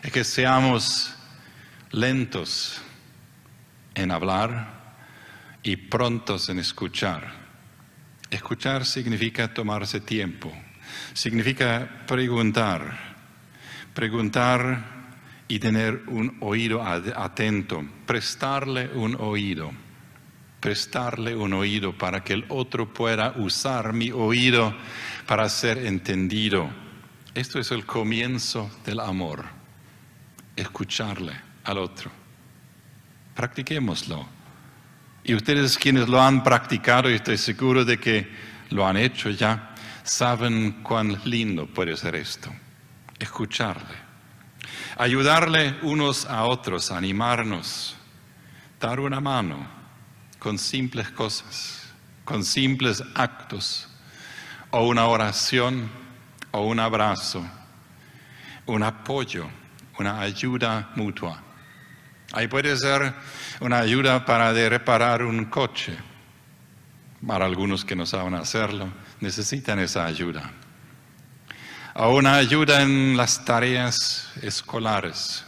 es 0.02 0.12
que 0.12 0.22
seamos 0.22 1.14
lentos 1.90 2.82
en 3.94 4.10
hablar 4.10 4.98
y 5.62 5.76
prontos 5.76 6.50
en 6.50 6.58
escuchar. 6.58 7.32
Escuchar 8.28 8.84
significa 8.84 9.54
tomarse 9.54 10.02
tiempo 10.02 10.52
significa 11.12 12.04
preguntar, 12.06 13.14
preguntar 13.94 14.92
y 15.48 15.58
tener 15.58 16.04
un 16.06 16.36
oído 16.40 16.82
atento, 16.82 17.84
prestarle 18.06 18.88
un 18.94 19.16
oído, 19.20 19.70
prestarle 20.60 21.36
un 21.36 21.52
oído 21.52 21.96
para 21.96 22.24
que 22.24 22.32
el 22.32 22.44
otro 22.48 22.92
pueda 22.92 23.34
usar 23.36 23.92
mi 23.92 24.10
oído 24.10 24.74
para 25.26 25.48
ser 25.48 25.78
entendido. 25.78 26.70
Esto 27.34 27.58
es 27.58 27.70
el 27.70 27.84
comienzo 27.84 28.70
del 28.84 29.00
amor, 29.00 29.44
escucharle 30.56 31.32
al 31.64 31.78
otro. 31.78 32.10
Practiquémoslo. 33.34 34.26
Y 35.24 35.34
ustedes 35.34 35.78
quienes 35.78 36.08
lo 36.08 36.20
han 36.20 36.42
practicado, 36.42 37.08
estoy 37.08 37.38
seguro 37.38 37.84
de 37.84 37.98
que 37.98 38.28
lo 38.70 38.86
han 38.86 38.96
hecho 38.96 39.30
ya, 39.30 39.71
saben 40.04 40.82
cuán 40.82 41.20
lindo 41.24 41.66
puede 41.66 41.96
ser 41.96 42.14
esto. 42.14 42.52
Escucharle, 43.18 43.94
ayudarle 44.98 45.76
unos 45.82 46.26
a 46.26 46.44
otros, 46.44 46.90
animarnos, 46.90 47.96
dar 48.80 48.98
una 49.00 49.20
mano 49.20 49.66
con 50.38 50.58
simples 50.58 51.10
cosas, 51.10 51.92
con 52.24 52.44
simples 52.44 53.02
actos, 53.14 53.88
o 54.70 54.86
una 54.86 55.06
oración, 55.06 55.88
o 56.50 56.62
un 56.66 56.80
abrazo, 56.80 57.44
un 58.66 58.82
apoyo, 58.82 59.48
una 59.98 60.20
ayuda 60.20 60.90
mutua. 60.96 61.40
Ahí 62.32 62.48
puede 62.48 62.76
ser 62.76 63.14
una 63.60 63.78
ayuda 63.78 64.24
para 64.24 64.52
reparar 64.52 65.22
un 65.22 65.44
coche, 65.44 65.96
para 67.24 67.44
algunos 67.44 67.84
que 67.84 67.94
no 67.94 68.04
saben 68.04 68.34
hacerlo 68.34 68.88
necesitan 69.22 69.78
esa 69.78 70.04
ayuda. 70.04 70.50
O 71.94 72.16
una 72.16 72.34
ayuda 72.36 72.82
en 72.82 73.16
las 73.16 73.44
tareas 73.44 74.30
escolares. 74.42 75.44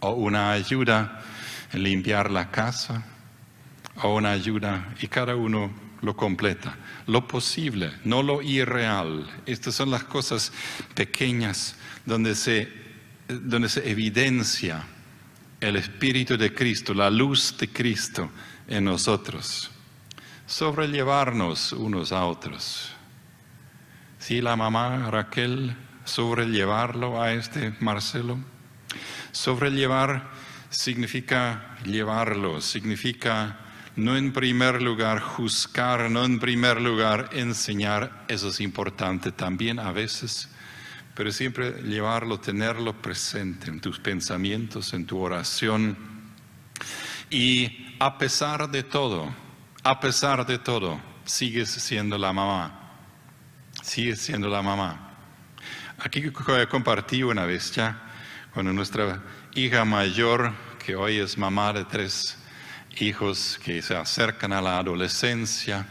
O 0.00 0.12
una 0.12 0.52
ayuda 0.52 1.20
en 1.72 1.82
limpiar 1.82 2.30
la 2.30 2.50
casa. 2.50 3.04
o 3.96 4.14
una 4.14 4.30
ayuda 4.30 4.94
y 5.00 5.06
cada 5.06 5.36
uno 5.36 5.70
lo 6.00 6.16
completa. 6.16 6.76
Lo 7.06 7.28
posible, 7.28 7.92
no 8.04 8.22
lo 8.22 8.40
irreal. 8.40 9.28
Estas 9.44 9.74
son 9.74 9.90
las 9.90 10.04
cosas 10.04 10.50
pequeñas 10.94 11.76
donde 12.06 12.34
se, 12.34 12.72
donde 13.28 13.68
se 13.68 13.88
evidencia 13.88 14.84
el 15.60 15.76
Espíritu 15.76 16.36
de 16.36 16.54
Cristo, 16.54 16.94
la 16.94 17.10
luz 17.10 17.54
de 17.58 17.68
Cristo 17.68 18.30
en 18.66 18.84
nosotros. 18.84 19.70
Sobrellevarnos 20.46 21.72
unos 21.72 22.12
a 22.12 22.26
otros. 22.26 22.92
Si 24.18 24.40
la 24.40 24.56
mamá 24.56 25.10
Raquel 25.10 25.76
sobrellevarlo 26.04 27.22
a 27.22 27.32
este 27.32 27.74
Marcelo, 27.80 28.38
sobrellevar 29.30 30.30
significa 30.68 31.76
llevarlo, 31.84 32.60
significa 32.60 33.58
no 33.96 34.16
en 34.16 34.32
primer 34.32 34.80
lugar 34.80 35.20
juzgar, 35.20 36.10
no 36.10 36.24
en 36.24 36.38
primer 36.38 36.80
lugar 36.80 37.30
enseñar, 37.32 38.24
eso 38.28 38.48
es 38.48 38.60
importante 38.60 39.32
también 39.32 39.78
a 39.78 39.92
veces, 39.92 40.48
pero 41.14 41.30
siempre 41.30 41.82
llevarlo, 41.82 42.40
tenerlo 42.40 43.00
presente 43.00 43.68
en 43.68 43.80
tus 43.80 43.98
pensamientos, 43.98 44.94
en 44.94 45.04
tu 45.04 45.18
oración. 45.18 45.96
Y 47.28 47.96
a 47.98 48.16
pesar 48.16 48.70
de 48.70 48.82
todo, 48.82 49.41
a 49.84 49.98
pesar 49.98 50.46
de 50.46 50.58
todo, 50.58 51.00
sigues 51.24 51.70
siendo 51.70 52.16
la 52.16 52.32
mamá, 52.32 52.92
sigues 53.82 54.20
siendo 54.20 54.48
la 54.48 54.62
mamá. 54.62 55.16
Aquí 55.98 56.30
compartí 56.68 57.22
una 57.22 57.44
vez 57.44 57.72
ya, 57.72 58.00
cuando 58.54 58.72
nuestra 58.72 59.22
hija 59.54 59.84
mayor, 59.84 60.52
que 60.84 60.94
hoy 60.94 61.18
es 61.18 61.36
mamá 61.36 61.72
de 61.72 61.84
tres 61.84 62.38
hijos 62.98 63.58
que 63.64 63.82
se 63.82 63.96
acercan 63.96 64.52
a 64.52 64.60
la 64.60 64.78
adolescencia. 64.78 65.86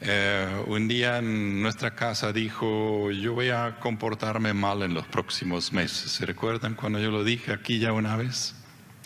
Eh, 0.00 0.64
un 0.66 0.86
día 0.86 1.18
en 1.18 1.62
nuestra 1.62 1.94
casa 1.94 2.32
dijo, 2.32 3.10
yo 3.10 3.34
voy 3.34 3.48
a 3.48 3.78
comportarme 3.80 4.52
mal 4.52 4.82
en 4.82 4.94
los 4.94 5.06
próximos 5.06 5.72
meses. 5.72 6.12
¿Se 6.12 6.26
recuerdan 6.26 6.74
cuando 6.74 7.00
yo 7.00 7.10
lo 7.10 7.24
dije 7.24 7.52
aquí 7.52 7.78
ya 7.78 7.92
una 7.92 8.16
vez? 8.16 8.54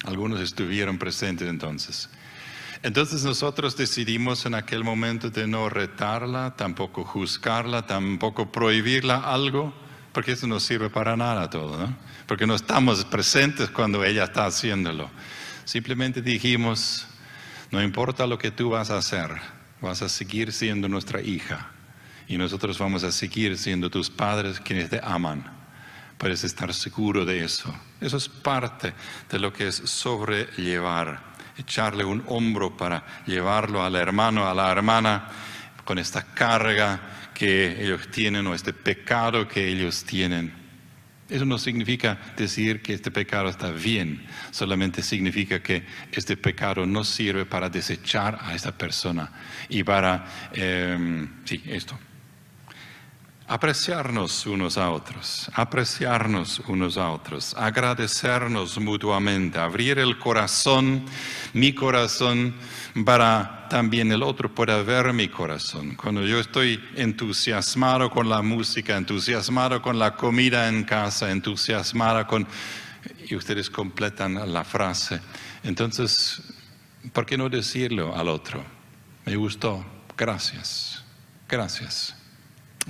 Algunos 0.05 0.41
estuvieron 0.41 0.99
presentes 0.99 1.49
entonces. 1.49 2.11
Entonces 2.83 3.25
nosotros 3.25 3.77
decidimos 3.77 4.47
en 4.47 4.55
aquel 4.55 4.85
momento 4.85 5.29
de 5.29 5.47
no 5.47 5.69
retarla, 5.69 6.57
tampoco 6.57 7.05
juzgarla, 7.05 7.87
tampoco 7.87 8.51
prohibirla 8.51 9.19
algo, 9.19 9.75
porque 10.13 10.33
eso 10.33 10.47
no 10.47 10.59
sirve 10.61 10.89
para 10.89 11.17
nada 11.17 11.51
todo, 11.51 11.79
¿no? 11.79 11.97
Porque 12.27 12.47
no 12.47 12.55
estamos 12.55 13.05
presentes 13.05 13.69
cuando 13.69 14.03
ella 14.03 14.25
está 14.25 14.47
haciéndolo. 14.47 15.11
Simplemente 15.65 16.23
dijimos, 16.23 17.07
no 17.71 17.83
importa 17.83 18.27
lo 18.27 18.39
que 18.39 18.51
tú 18.51 18.71
vas 18.71 18.91
a 18.91 18.97
hacer, 18.97 19.31
vas 19.83 20.01
a 20.01 20.09
seguir 20.09 20.53
siendo 20.53 20.89
nuestra 20.89 21.21
hija 21.21 21.71
y 22.29 22.39
nosotros 22.39 22.79
vamos 22.79 23.05
a 23.05 23.13
seguir 23.13 23.59
siendo 23.59 23.91
tus 23.91 24.09
padres 24.09 24.59
quienes 24.59 24.89
te 24.89 25.01
aman. 25.03 25.45
Puedes 26.17 26.45
estar 26.45 26.73
seguro 26.73 27.25
de 27.25 27.45
eso. 27.45 27.75
Eso 28.01 28.17
es 28.17 28.29
parte 28.29 28.95
de 29.31 29.39
lo 29.39 29.53
que 29.53 29.69
es 29.69 29.77
sobrellevar, 29.77 31.30
echarle 31.61 32.05
un 32.05 32.23
hombro 32.27 32.77
para 32.77 33.05
llevarlo 33.27 33.83
al 33.85 33.97
hermano, 33.97 34.49
a 34.49 34.55
la 34.55 34.71
hermana, 34.71 35.29
con 35.85 35.99
esta 35.99 36.23
carga 36.35 37.01
que 37.35 37.83
ellos 37.83 38.09
tienen 38.11 38.47
o 38.47 38.55
este 38.55 38.73
pecado 38.73 39.49
que 39.49 39.69
ellos 39.69 40.05
tienen. 40.05 40.53
Eso 41.29 41.45
no 41.45 41.59
significa 41.59 42.19
decir 42.37 42.83
que 42.83 42.93
este 42.93 43.13
pecado 43.13 43.49
está 43.49 43.71
bien, 43.71 44.27
solamente 44.51 45.01
significa 45.01 45.63
que 45.63 45.85
este 46.11 46.37
pecado 46.37 46.87
no 46.87 47.05
sirve 47.05 47.47
para 47.47 47.71
desechar 47.71 48.37
a 48.41 48.55
esta 48.55 48.77
persona 48.77 49.31
y 49.69 49.85
para, 49.85 50.27
em, 50.53 51.29
sí, 51.45 51.63
esto, 51.67 51.97
apreciarnos 53.51 54.47
unos 54.47 54.79
a 54.79 54.91
otros, 54.91 55.51
apreciarnos 55.55 56.61
unos 56.69 56.97
a 56.97 57.11
otros, 57.11 57.53
agradecernos 57.59 58.79
mutuamente, 58.79 59.59
abrir 59.59 59.99
el 59.99 60.21
corazón, 60.21 61.05
mi 61.53 61.75
corazón, 61.75 62.55
para 63.05 63.67
también 63.69 64.13
el 64.13 64.23
otro 64.23 64.55
pueda 64.55 64.81
ver 64.85 65.13
mi 65.13 65.27
corazón. 65.27 65.97
Cuando 65.97 66.25
yo 66.25 66.39
estoy 66.39 66.81
entusiasmado 66.95 68.09
con 68.09 68.29
la 68.29 68.41
música, 68.41 68.97
entusiasmado 68.97 69.83
con 69.83 69.99
la 69.99 70.15
comida 70.15 70.69
en 70.69 70.85
casa, 70.85 71.29
entusiasmado 71.29 72.25
con... 72.29 72.47
y 73.27 73.35
ustedes 73.35 73.69
completan 73.69 74.53
la 74.53 74.63
frase. 74.63 75.21
Entonces, 75.65 76.41
¿por 77.13 77.27
qué 77.27 77.37
no 77.37 77.49
decirlo 77.49 78.17
al 78.17 78.29
otro? 78.29 78.63
Me 79.27 79.35
gustó, 79.35 79.85
gracias, 80.17 81.03
gracias. 81.49 82.20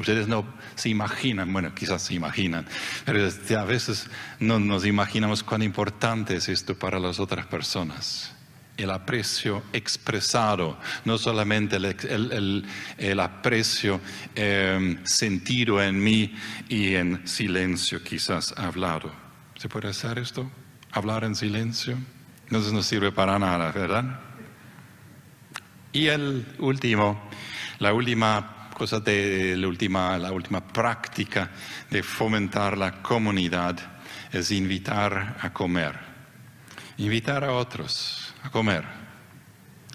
Ustedes 0.00 0.28
no 0.28 0.46
se 0.76 0.88
imaginan, 0.88 1.52
bueno, 1.52 1.74
quizás 1.74 2.00
se 2.00 2.14
imaginan, 2.14 2.66
pero 3.04 3.28
a 3.28 3.64
veces 3.64 4.06
no 4.38 4.58
nos 4.58 4.86
imaginamos 4.86 5.42
cuán 5.42 5.62
importante 5.62 6.36
es 6.36 6.48
esto 6.48 6.74
para 6.74 6.98
las 6.98 7.20
otras 7.20 7.46
personas. 7.46 8.32
El 8.78 8.90
aprecio 8.90 9.62
expresado, 9.74 10.78
no 11.04 11.18
solamente 11.18 11.76
el, 11.76 13.20
aprecio 13.20 14.00
em, 14.34 15.04
sentido 15.04 15.82
en 15.82 16.02
mí 16.02 16.34
y 16.70 16.94
en 16.94 17.28
silencio 17.28 18.02
quizás 18.02 18.54
hablado. 18.56 19.12
¿Se 19.58 19.68
puede 19.68 19.88
hacer 19.88 20.18
esto? 20.18 20.50
¿Hablar 20.92 21.24
en 21.24 21.36
silencio? 21.36 21.98
Entonces 22.44 22.72
no 22.72 22.82
sirve 22.82 23.12
para 23.12 23.38
nada, 23.38 23.70
¿verdad? 23.70 24.18
Y 25.92 26.06
el 26.06 26.46
último, 26.58 27.20
la 27.80 27.92
última 27.92 28.60
cosa 28.80 28.98
de 28.98 29.58
la 29.58 29.68
última, 29.68 30.16
la 30.16 30.32
última 30.32 30.66
práctica 30.66 31.50
de 31.90 32.02
fomentar 32.02 32.78
la 32.78 33.02
comunidad 33.02 33.76
es 34.32 34.50
invitar 34.52 35.36
a 35.38 35.52
comer, 35.52 35.98
invitar 36.96 37.44
a 37.44 37.52
otros 37.52 38.34
a 38.42 38.48
comer. 38.48 38.84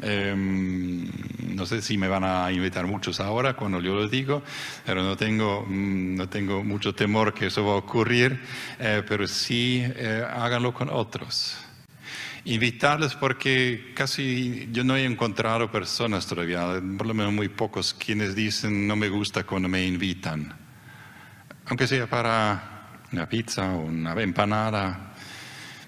Em, 0.04 1.10
no 1.56 1.66
sé 1.66 1.82
si 1.82 1.98
me 1.98 2.08
van 2.08 2.26
a 2.26 2.52
invitar 2.52 2.86
muchos 2.86 3.20
ahora 3.20 3.56
cuando 3.56 3.82
yo 3.82 3.96
lo 3.96 4.08
digo, 4.08 4.44
pero 4.86 5.02
no 5.02 5.18
tengo, 5.18 5.66
mm, 5.68 6.16
no 6.16 6.30
tengo 6.30 6.64
mucho 6.64 6.94
temor 6.94 7.34
que 7.34 7.48
eso 7.48 7.66
va 7.66 7.72
a 7.72 7.78
ocurrir, 7.78 8.40
eh, 8.78 9.02
pero 9.08 9.26
sí 9.26 9.82
eh, 9.84 10.24
háganlo 10.32 10.76
con 10.76 10.90
otros 10.92 11.65
invitarles 12.46 13.16
porque 13.16 13.92
casi 13.96 14.70
yo 14.72 14.84
no 14.84 14.96
he 14.96 15.04
encontrado 15.04 15.72
personas 15.72 16.28
todavía, 16.28 16.82
por 16.98 17.08
lo 17.08 17.14
menos 17.14 17.34
muy 17.34 17.50
pocos, 17.50 17.94
quienes 17.94 18.36
dicen 18.36 18.88
no 18.88 18.96
me 18.96 19.10
gusta 19.10 19.44
cuando 19.44 19.68
me 19.68 19.86
invitan. 19.86 20.54
Aunque 21.66 21.88
sea 21.88 22.08
para 22.08 23.02
una 23.12 23.28
pizza 23.28 23.72
o 23.74 23.86
una 23.86 24.14
empanada, 24.22 25.14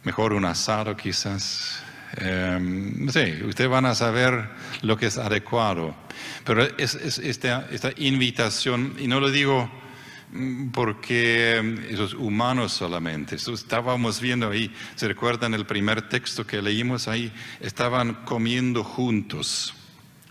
mejor 0.03 0.33
un 0.33 0.45
asado 0.45 0.97
quizás. 0.97 1.83
Em, 2.15 3.05
ustedes 3.05 3.69
van 3.69 3.85
a 3.85 3.93
saber 3.93 4.49
lo 4.81 4.97
que 4.97 5.07
es 5.07 5.17
adecuado. 5.17 5.95
Pero 6.43 6.63
es, 6.77 6.95
esta, 6.95 7.67
esta 7.69 7.91
invitación, 7.97 8.95
y 8.97 9.07
no 9.07 9.19
lo 9.19 9.29
digo 9.29 9.69
porque 10.73 11.61
mm, 11.63 11.93
esos 11.93 12.13
humanos 12.13 12.73
solamente. 12.73 13.35
estábamos 13.35 14.19
viendo 14.19 14.49
ahí, 14.49 14.73
¿se 14.95 15.07
recuerdan 15.07 15.53
el 15.53 15.65
primer 15.65 16.09
texto 16.09 16.45
que 16.45 16.61
leímos 16.61 17.07
ahí? 17.07 17.31
Estaban 17.59 18.25
comiendo 18.25 18.83
juntos 18.83 19.73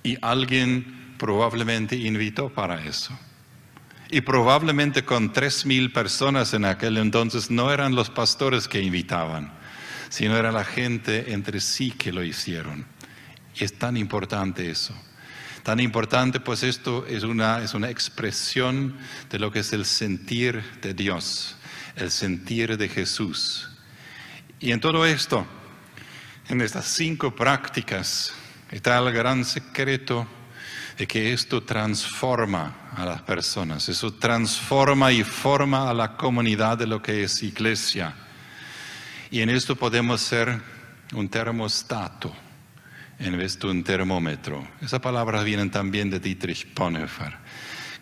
y 0.03 0.19
alguien 0.21 1.15
probablemente 1.19 1.97
invitó 1.97 2.49
para 2.49 2.85
eso. 2.85 3.19
Y 4.09 4.21
probablemente 4.21 5.05
con 5.05 5.33
tres 5.33 5.67
mil 5.67 5.93
personas 5.93 6.55
en 6.55 6.65
aquel 6.65 6.99
entonces 6.99 7.51
no 7.51 7.73
eran 7.73 7.95
los 7.97 8.09
pastores 8.09 8.69
que 8.69 8.81
invitaban, 8.81 9.53
sino 10.11 10.37
era 10.37 10.53
la 10.53 10.65
gente 10.65 11.33
entre 11.33 11.61
sí 11.61 11.91
que 11.91 12.13
lo 12.13 12.23
hicieron. 12.23 12.87
Y 13.59 13.65
es 13.65 13.77
tan 13.79 13.97
importante 13.97 14.71
eso 14.71 14.95
tan 15.67 15.81
importante, 15.81 16.39
pues 16.39 16.63
esto 16.63 17.05
es 17.09 17.25
una, 17.25 17.61
es 17.61 17.75
una 17.75 17.91
expresión 17.91 18.97
de 19.29 19.41
lo 19.41 19.51
que 19.51 19.59
es 19.59 19.73
el 19.73 19.85
sentir 19.85 20.63
de 20.81 20.95
Dios, 20.95 21.57
el 21.97 22.13
sentir 22.13 22.79
de 22.79 22.89
Jesús. 22.89 23.69
Y 24.61 24.71
en 24.71 24.79
todo 24.79 25.05
esto, 25.05 25.45
en 26.49 26.61
estas 26.61 26.85
cinco 26.85 27.35
prácticas, 27.35 28.33
está 28.71 28.97
el 28.99 29.13
gran 29.13 29.45
secreto 29.45 30.29
de 30.99 31.09
que 31.09 31.33
esto 31.33 31.65
transforma 31.65 32.93
a 32.95 33.05
las 33.05 33.23
personas, 33.23 33.89
eso 33.89 34.15
transforma 34.15 35.11
y 35.11 35.25
forma 35.25 35.91
a 35.91 35.95
la 35.95 36.17
comunidad 36.17 36.79
de 36.79 36.87
lo 36.87 37.03
que 37.03 37.25
es 37.25 37.43
iglesia. 37.43 38.15
Y 39.33 39.41
en 39.41 39.51
esto 39.51 39.75
podemos 39.75 40.21
ser 40.21 40.61
un 41.13 41.29
termostato 41.29 42.46
en 43.19 43.39
vez 43.39 43.59
de 43.59 43.67
un 43.69 43.83
termómetro. 43.83 44.67
Esas 44.81 45.01
palabras 45.01 45.45
vienen 45.45 45.71
también 45.71 46.11
de 46.11 46.21
Dietrich 46.21 46.67
Bonhoeffer, 46.75 47.37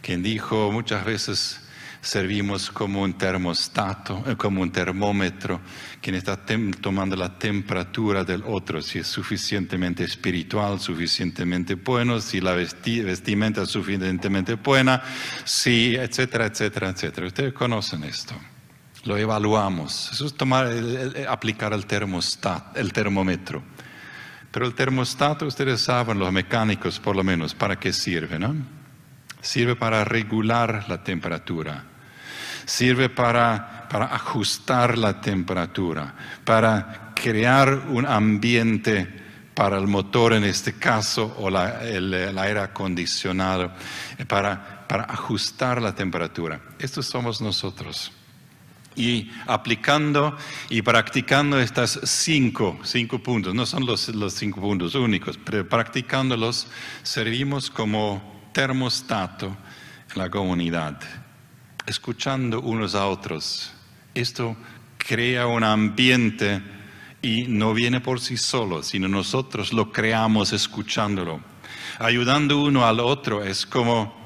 quien 0.03 0.23
dijo 0.23 0.71
muchas 0.73 1.05
veces, 1.05 1.61
servimos 2.05 2.71
como 2.71 3.03
un 3.03 3.15
termostato, 3.15 4.23
eh, 4.27 4.37
como 4.37 4.63
un 4.63 4.71
termómetro, 4.71 5.61
quien 6.01 6.17
está 6.17 6.39
tomando 6.81 7.17
la 7.17 7.39
temperatura 7.39 8.25
del 8.25 8.43
otro, 8.47 8.83
si 8.83 8.99
es 8.99 9.07
suficientemente 9.07 10.05
espiritual, 10.05 10.79
suficientemente 10.81 11.75
bueno, 11.75 12.21
si 12.21 12.41
la 12.41 12.53
vestimenta 12.53 13.63
es 13.63 13.71
suficientemente 13.71 14.55
buena, 14.55 15.03
si, 15.45 15.97
etcétera, 15.97 16.47
etcétera, 16.47 16.91
etcétera. 16.91 17.27
Ustedes 17.27 17.53
conocen 17.55 18.05
esto. 18.05 18.35
Lo 19.05 19.17
evaluamos. 19.17 20.11
Eso 20.13 20.27
es 20.27 20.35
tomar, 20.35 20.71
aplicar 21.29 21.73
el 21.73 21.85
termostato, 21.87 22.79
el 22.79 22.93
termómetro. 22.93 23.63
Pero 24.55 24.65
el 24.67 24.75
termostato, 24.75 25.45
ustedes 25.45 25.83
saben, 25.83 26.19
los 26.19 26.33
mecánicos 26.33 26.99
por 26.99 27.17
lo 27.17 27.23
menos, 27.23 27.55
¿para 27.55 27.77
qué 27.77 27.93
sirve? 27.93 28.39
¿no? 28.39 28.55
Sirve 29.43 29.77
para 29.77 30.05
regular 30.05 30.87
la 30.89 31.03
temperatura 31.03 31.85
sirve 32.67 33.09
para, 33.09 33.87
para 33.89 34.07
ajustar 34.07 34.97
la 34.99 35.21
temperatura, 35.21 36.15
para 36.45 37.13
crear 37.15 37.87
un 37.89 38.07
ambiente 38.07 39.23
para 39.55 39.79
el 39.79 39.87
motor 39.87 40.33
en 40.33 40.45
este 40.45 40.75
caso 40.75 41.37
o 41.39 41.49
el, 41.49 42.39
aire 42.39 42.61
acondicionado, 42.61 43.73
para, 44.27 44.87
para 44.89 45.05
ajustar 45.05 45.81
la 45.81 45.95
temperatura. 45.95 46.61
Estos 46.79 47.07
somos 47.07 47.41
nosotros. 47.41 48.13
Y 48.97 49.31
aplicando 49.47 50.37
y 50.71 50.83
practicando 50.83 51.59
estas 51.59 51.99
cinco, 52.05 52.79
cinco 52.85 53.19
puntos, 53.19 53.55
no 53.55 53.67
son 53.67 53.85
los, 53.87 54.09
los 54.11 54.35
cinco 54.35 54.61
puntos 54.61 54.95
únicos, 54.95 55.39
pero 55.45 55.69
practicándolos 55.69 56.69
servimos 57.03 57.71
como 57.71 58.51
termostato 58.53 59.57
en 60.13 60.19
la 60.19 60.31
comunidad 60.31 61.01
escuchando 61.87 62.61
unos 62.61 62.95
a 62.95 63.07
otros. 63.07 63.73
Esto 64.15 64.57
crea 64.97 65.47
un 65.47 65.65
ambiente 65.65 66.63
y 67.21 67.45
no 67.49 67.75
viene 67.75 68.01
por 68.01 68.21
sí 68.21 68.37
solo, 68.37 68.83
sino 68.83 69.09
nosotros 69.09 69.73
lo 69.73 69.93
creamos 69.93 70.53
escuchándolo. 70.53 71.41
Ayudando 71.99 72.61
uno 72.61 72.87
al 72.87 73.01
otro 73.01 73.45
es 73.45 73.67
como 73.67 74.24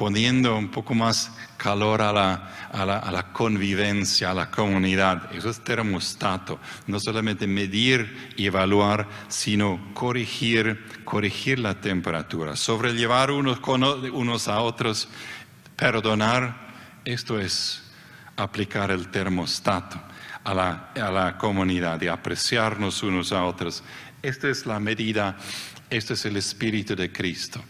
poniendo 0.00 0.56
un 0.56 0.70
poco 0.70 0.94
más 0.94 1.30
calor 1.58 2.00
a 2.00 2.10
la, 2.10 2.68
a 2.72 3.10
la, 3.12 3.32
convivencia, 3.34 4.30
a 4.30 4.34
la 4.34 4.50
comunidad. 4.50 5.30
Eso 5.34 5.50
es 5.50 5.62
termostato. 5.62 6.58
No 6.86 6.98
solamente 6.98 7.46
medir 7.46 8.32
y 8.34 8.46
evaluar, 8.46 9.06
sino 9.28 9.78
corregir, 9.92 10.86
corregir 11.04 11.58
la 11.58 11.82
temperatura, 11.82 12.56
sobrellevar 12.56 13.30
unos, 13.30 13.60
unos 14.14 14.48
a 14.48 14.60
otros 14.60 15.10
Perdonar, 15.76 16.56
esto 17.04 17.38
es 17.38 17.82
aplicar 18.36 18.90
el 18.90 19.08
termostato 19.08 20.00
a 20.44 20.54
la, 20.54 20.92
a 20.94 21.10
la 21.10 21.36
comunidad 21.36 22.00
y 22.00 22.08
apreciarnos 22.08 23.02
unos 23.02 23.32
a 23.32 23.44
otros. 23.44 23.82
Esta 24.22 24.48
es 24.48 24.64
la 24.64 24.80
medida, 24.80 25.36
este 25.90 26.14
es 26.14 26.24
el 26.24 26.38
Espíritu 26.38 26.96
de 26.96 27.12
Cristo. 27.12 27.62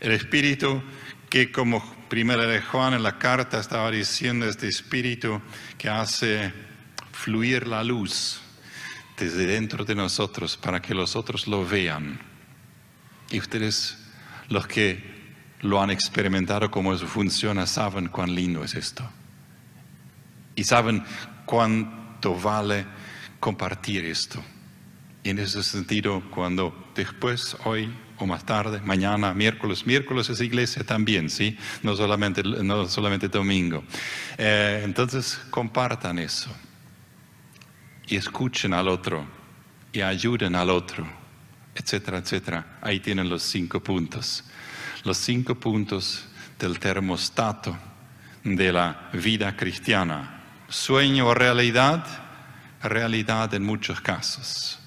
El 0.00 0.10
Espíritu 0.12 0.82
que 1.28 1.50
como 1.50 1.82
primera 2.08 2.46
de 2.46 2.60
Juan 2.60 2.94
en 2.94 3.02
la 3.02 3.18
carta 3.18 3.58
estaba 3.58 3.90
diciendo, 3.90 4.46
este 4.46 4.68
Espíritu 4.68 5.40
que 5.76 5.88
hace 5.88 6.52
fluir 7.12 7.66
la 7.66 7.82
luz 7.82 8.40
desde 9.18 9.46
dentro 9.46 9.84
de 9.84 9.94
nosotros 9.94 10.56
para 10.56 10.80
que 10.80 10.94
los 10.94 11.16
otros 11.16 11.46
lo 11.46 11.66
vean. 11.66 12.20
Y 13.30 13.38
ustedes, 13.38 13.98
los 14.48 14.66
que 14.66 15.16
lo 15.60 15.82
han 15.82 15.90
experimentado 15.90 16.70
cómo 16.70 16.94
eso 16.94 17.06
funciona, 17.06 17.66
saben 17.66 18.08
cuán 18.08 18.34
lindo 18.34 18.62
es 18.62 18.74
esto. 18.74 19.08
Y 20.54 20.64
saben 20.64 21.02
cuánto 21.44 22.34
vale 22.34 22.86
compartir 23.40 24.04
esto. 24.04 24.42
Y 25.24 25.30
en 25.30 25.38
ese 25.38 25.62
sentido, 25.62 26.22
cuando 26.30 26.92
después, 26.94 27.56
hoy 27.64 27.92
o 28.18 28.26
más 28.26 28.44
tarde, 28.44 28.80
mañana, 28.80 29.34
miércoles, 29.34 29.86
miércoles 29.86 30.28
es 30.30 30.40
iglesia 30.40 30.84
también, 30.84 31.28
¿sí? 31.30 31.56
No 31.82 31.96
solamente, 31.96 32.42
no 32.42 32.86
solamente 32.88 33.28
domingo. 33.28 33.84
Eh, 34.38 34.82
entonces, 34.84 35.38
compartan 35.50 36.18
eso. 36.18 36.50
Y 38.08 38.16
escuchen 38.16 38.72
al 38.72 38.88
otro. 38.88 39.26
Y 39.92 40.00
ayuden 40.00 40.54
al 40.54 40.70
otro. 40.70 41.06
Etcétera, 41.74 42.18
etcétera. 42.18 42.78
Ahí 42.80 43.00
tienen 43.00 43.28
los 43.28 43.42
cinco 43.42 43.80
puntos 43.80 44.44
los 45.06 45.18
cinco 45.18 45.54
puntos 45.54 46.24
del 46.58 46.80
termostato 46.80 47.78
de 48.42 48.72
la 48.72 49.08
vida 49.12 49.56
cristiana. 49.56 50.42
Sueño 50.68 51.28
o 51.28 51.34
realidad, 51.34 52.04
realidad 52.82 53.54
en 53.54 53.62
muchos 53.62 54.00
casos. 54.00 54.80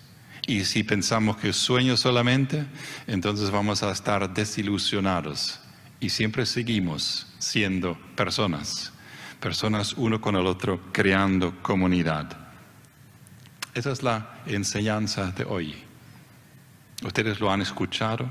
Y 0.50 0.66
si 0.66 0.82
pensamos 0.82 1.38
que 1.38 1.50
es 1.50 1.58
sueño 1.58 1.96
solamente, 1.96 2.66
entonces 3.06 3.52
vamos 3.52 3.84
a 3.84 3.92
estar 3.92 4.34
desilusionados. 4.34 5.60
Y 6.00 6.10
siempre 6.10 6.48
seguimos 6.48 7.28
siendo 7.38 7.96
personas, 8.16 8.92
personas 9.40 9.94
uno 9.94 10.20
con 10.20 10.36
el 10.36 10.48
otro, 10.48 10.82
creando 10.92 11.62
comunidad. 11.62 12.36
Esa 13.76 13.92
es 13.92 14.02
la 14.02 14.42
enseñanza 14.48 15.30
de 15.34 15.44
hoy. 15.44 15.76
Ustedes 17.04 17.40
lo 17.40 17.52
han 17.52 17.62
escuchado, 17.62 18.28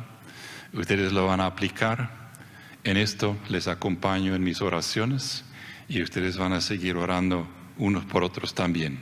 Ustedes 0.72 1.12
lo 1.12 1.26
van 1.26 1.40
a 1.40 1.46
aplicar. 1.46 2.10
En 2.82 2.96
esto 2.96 3.36
les 3.48 3.68
acompaño 3.68 4.34
en 4.34 4.42
mis 4.42 4.60
oraciones 4.60 5.44
y 5.88 6.02
ustedes 6.02 6.36
van 6.36 6.52
a 6.52 6.60
seguir 6.60 6.96
orando 6.96 7.46
unos 7.78 8.04
por 8.06 8.24
otros 8.24 8.54
también. 8.54 8.98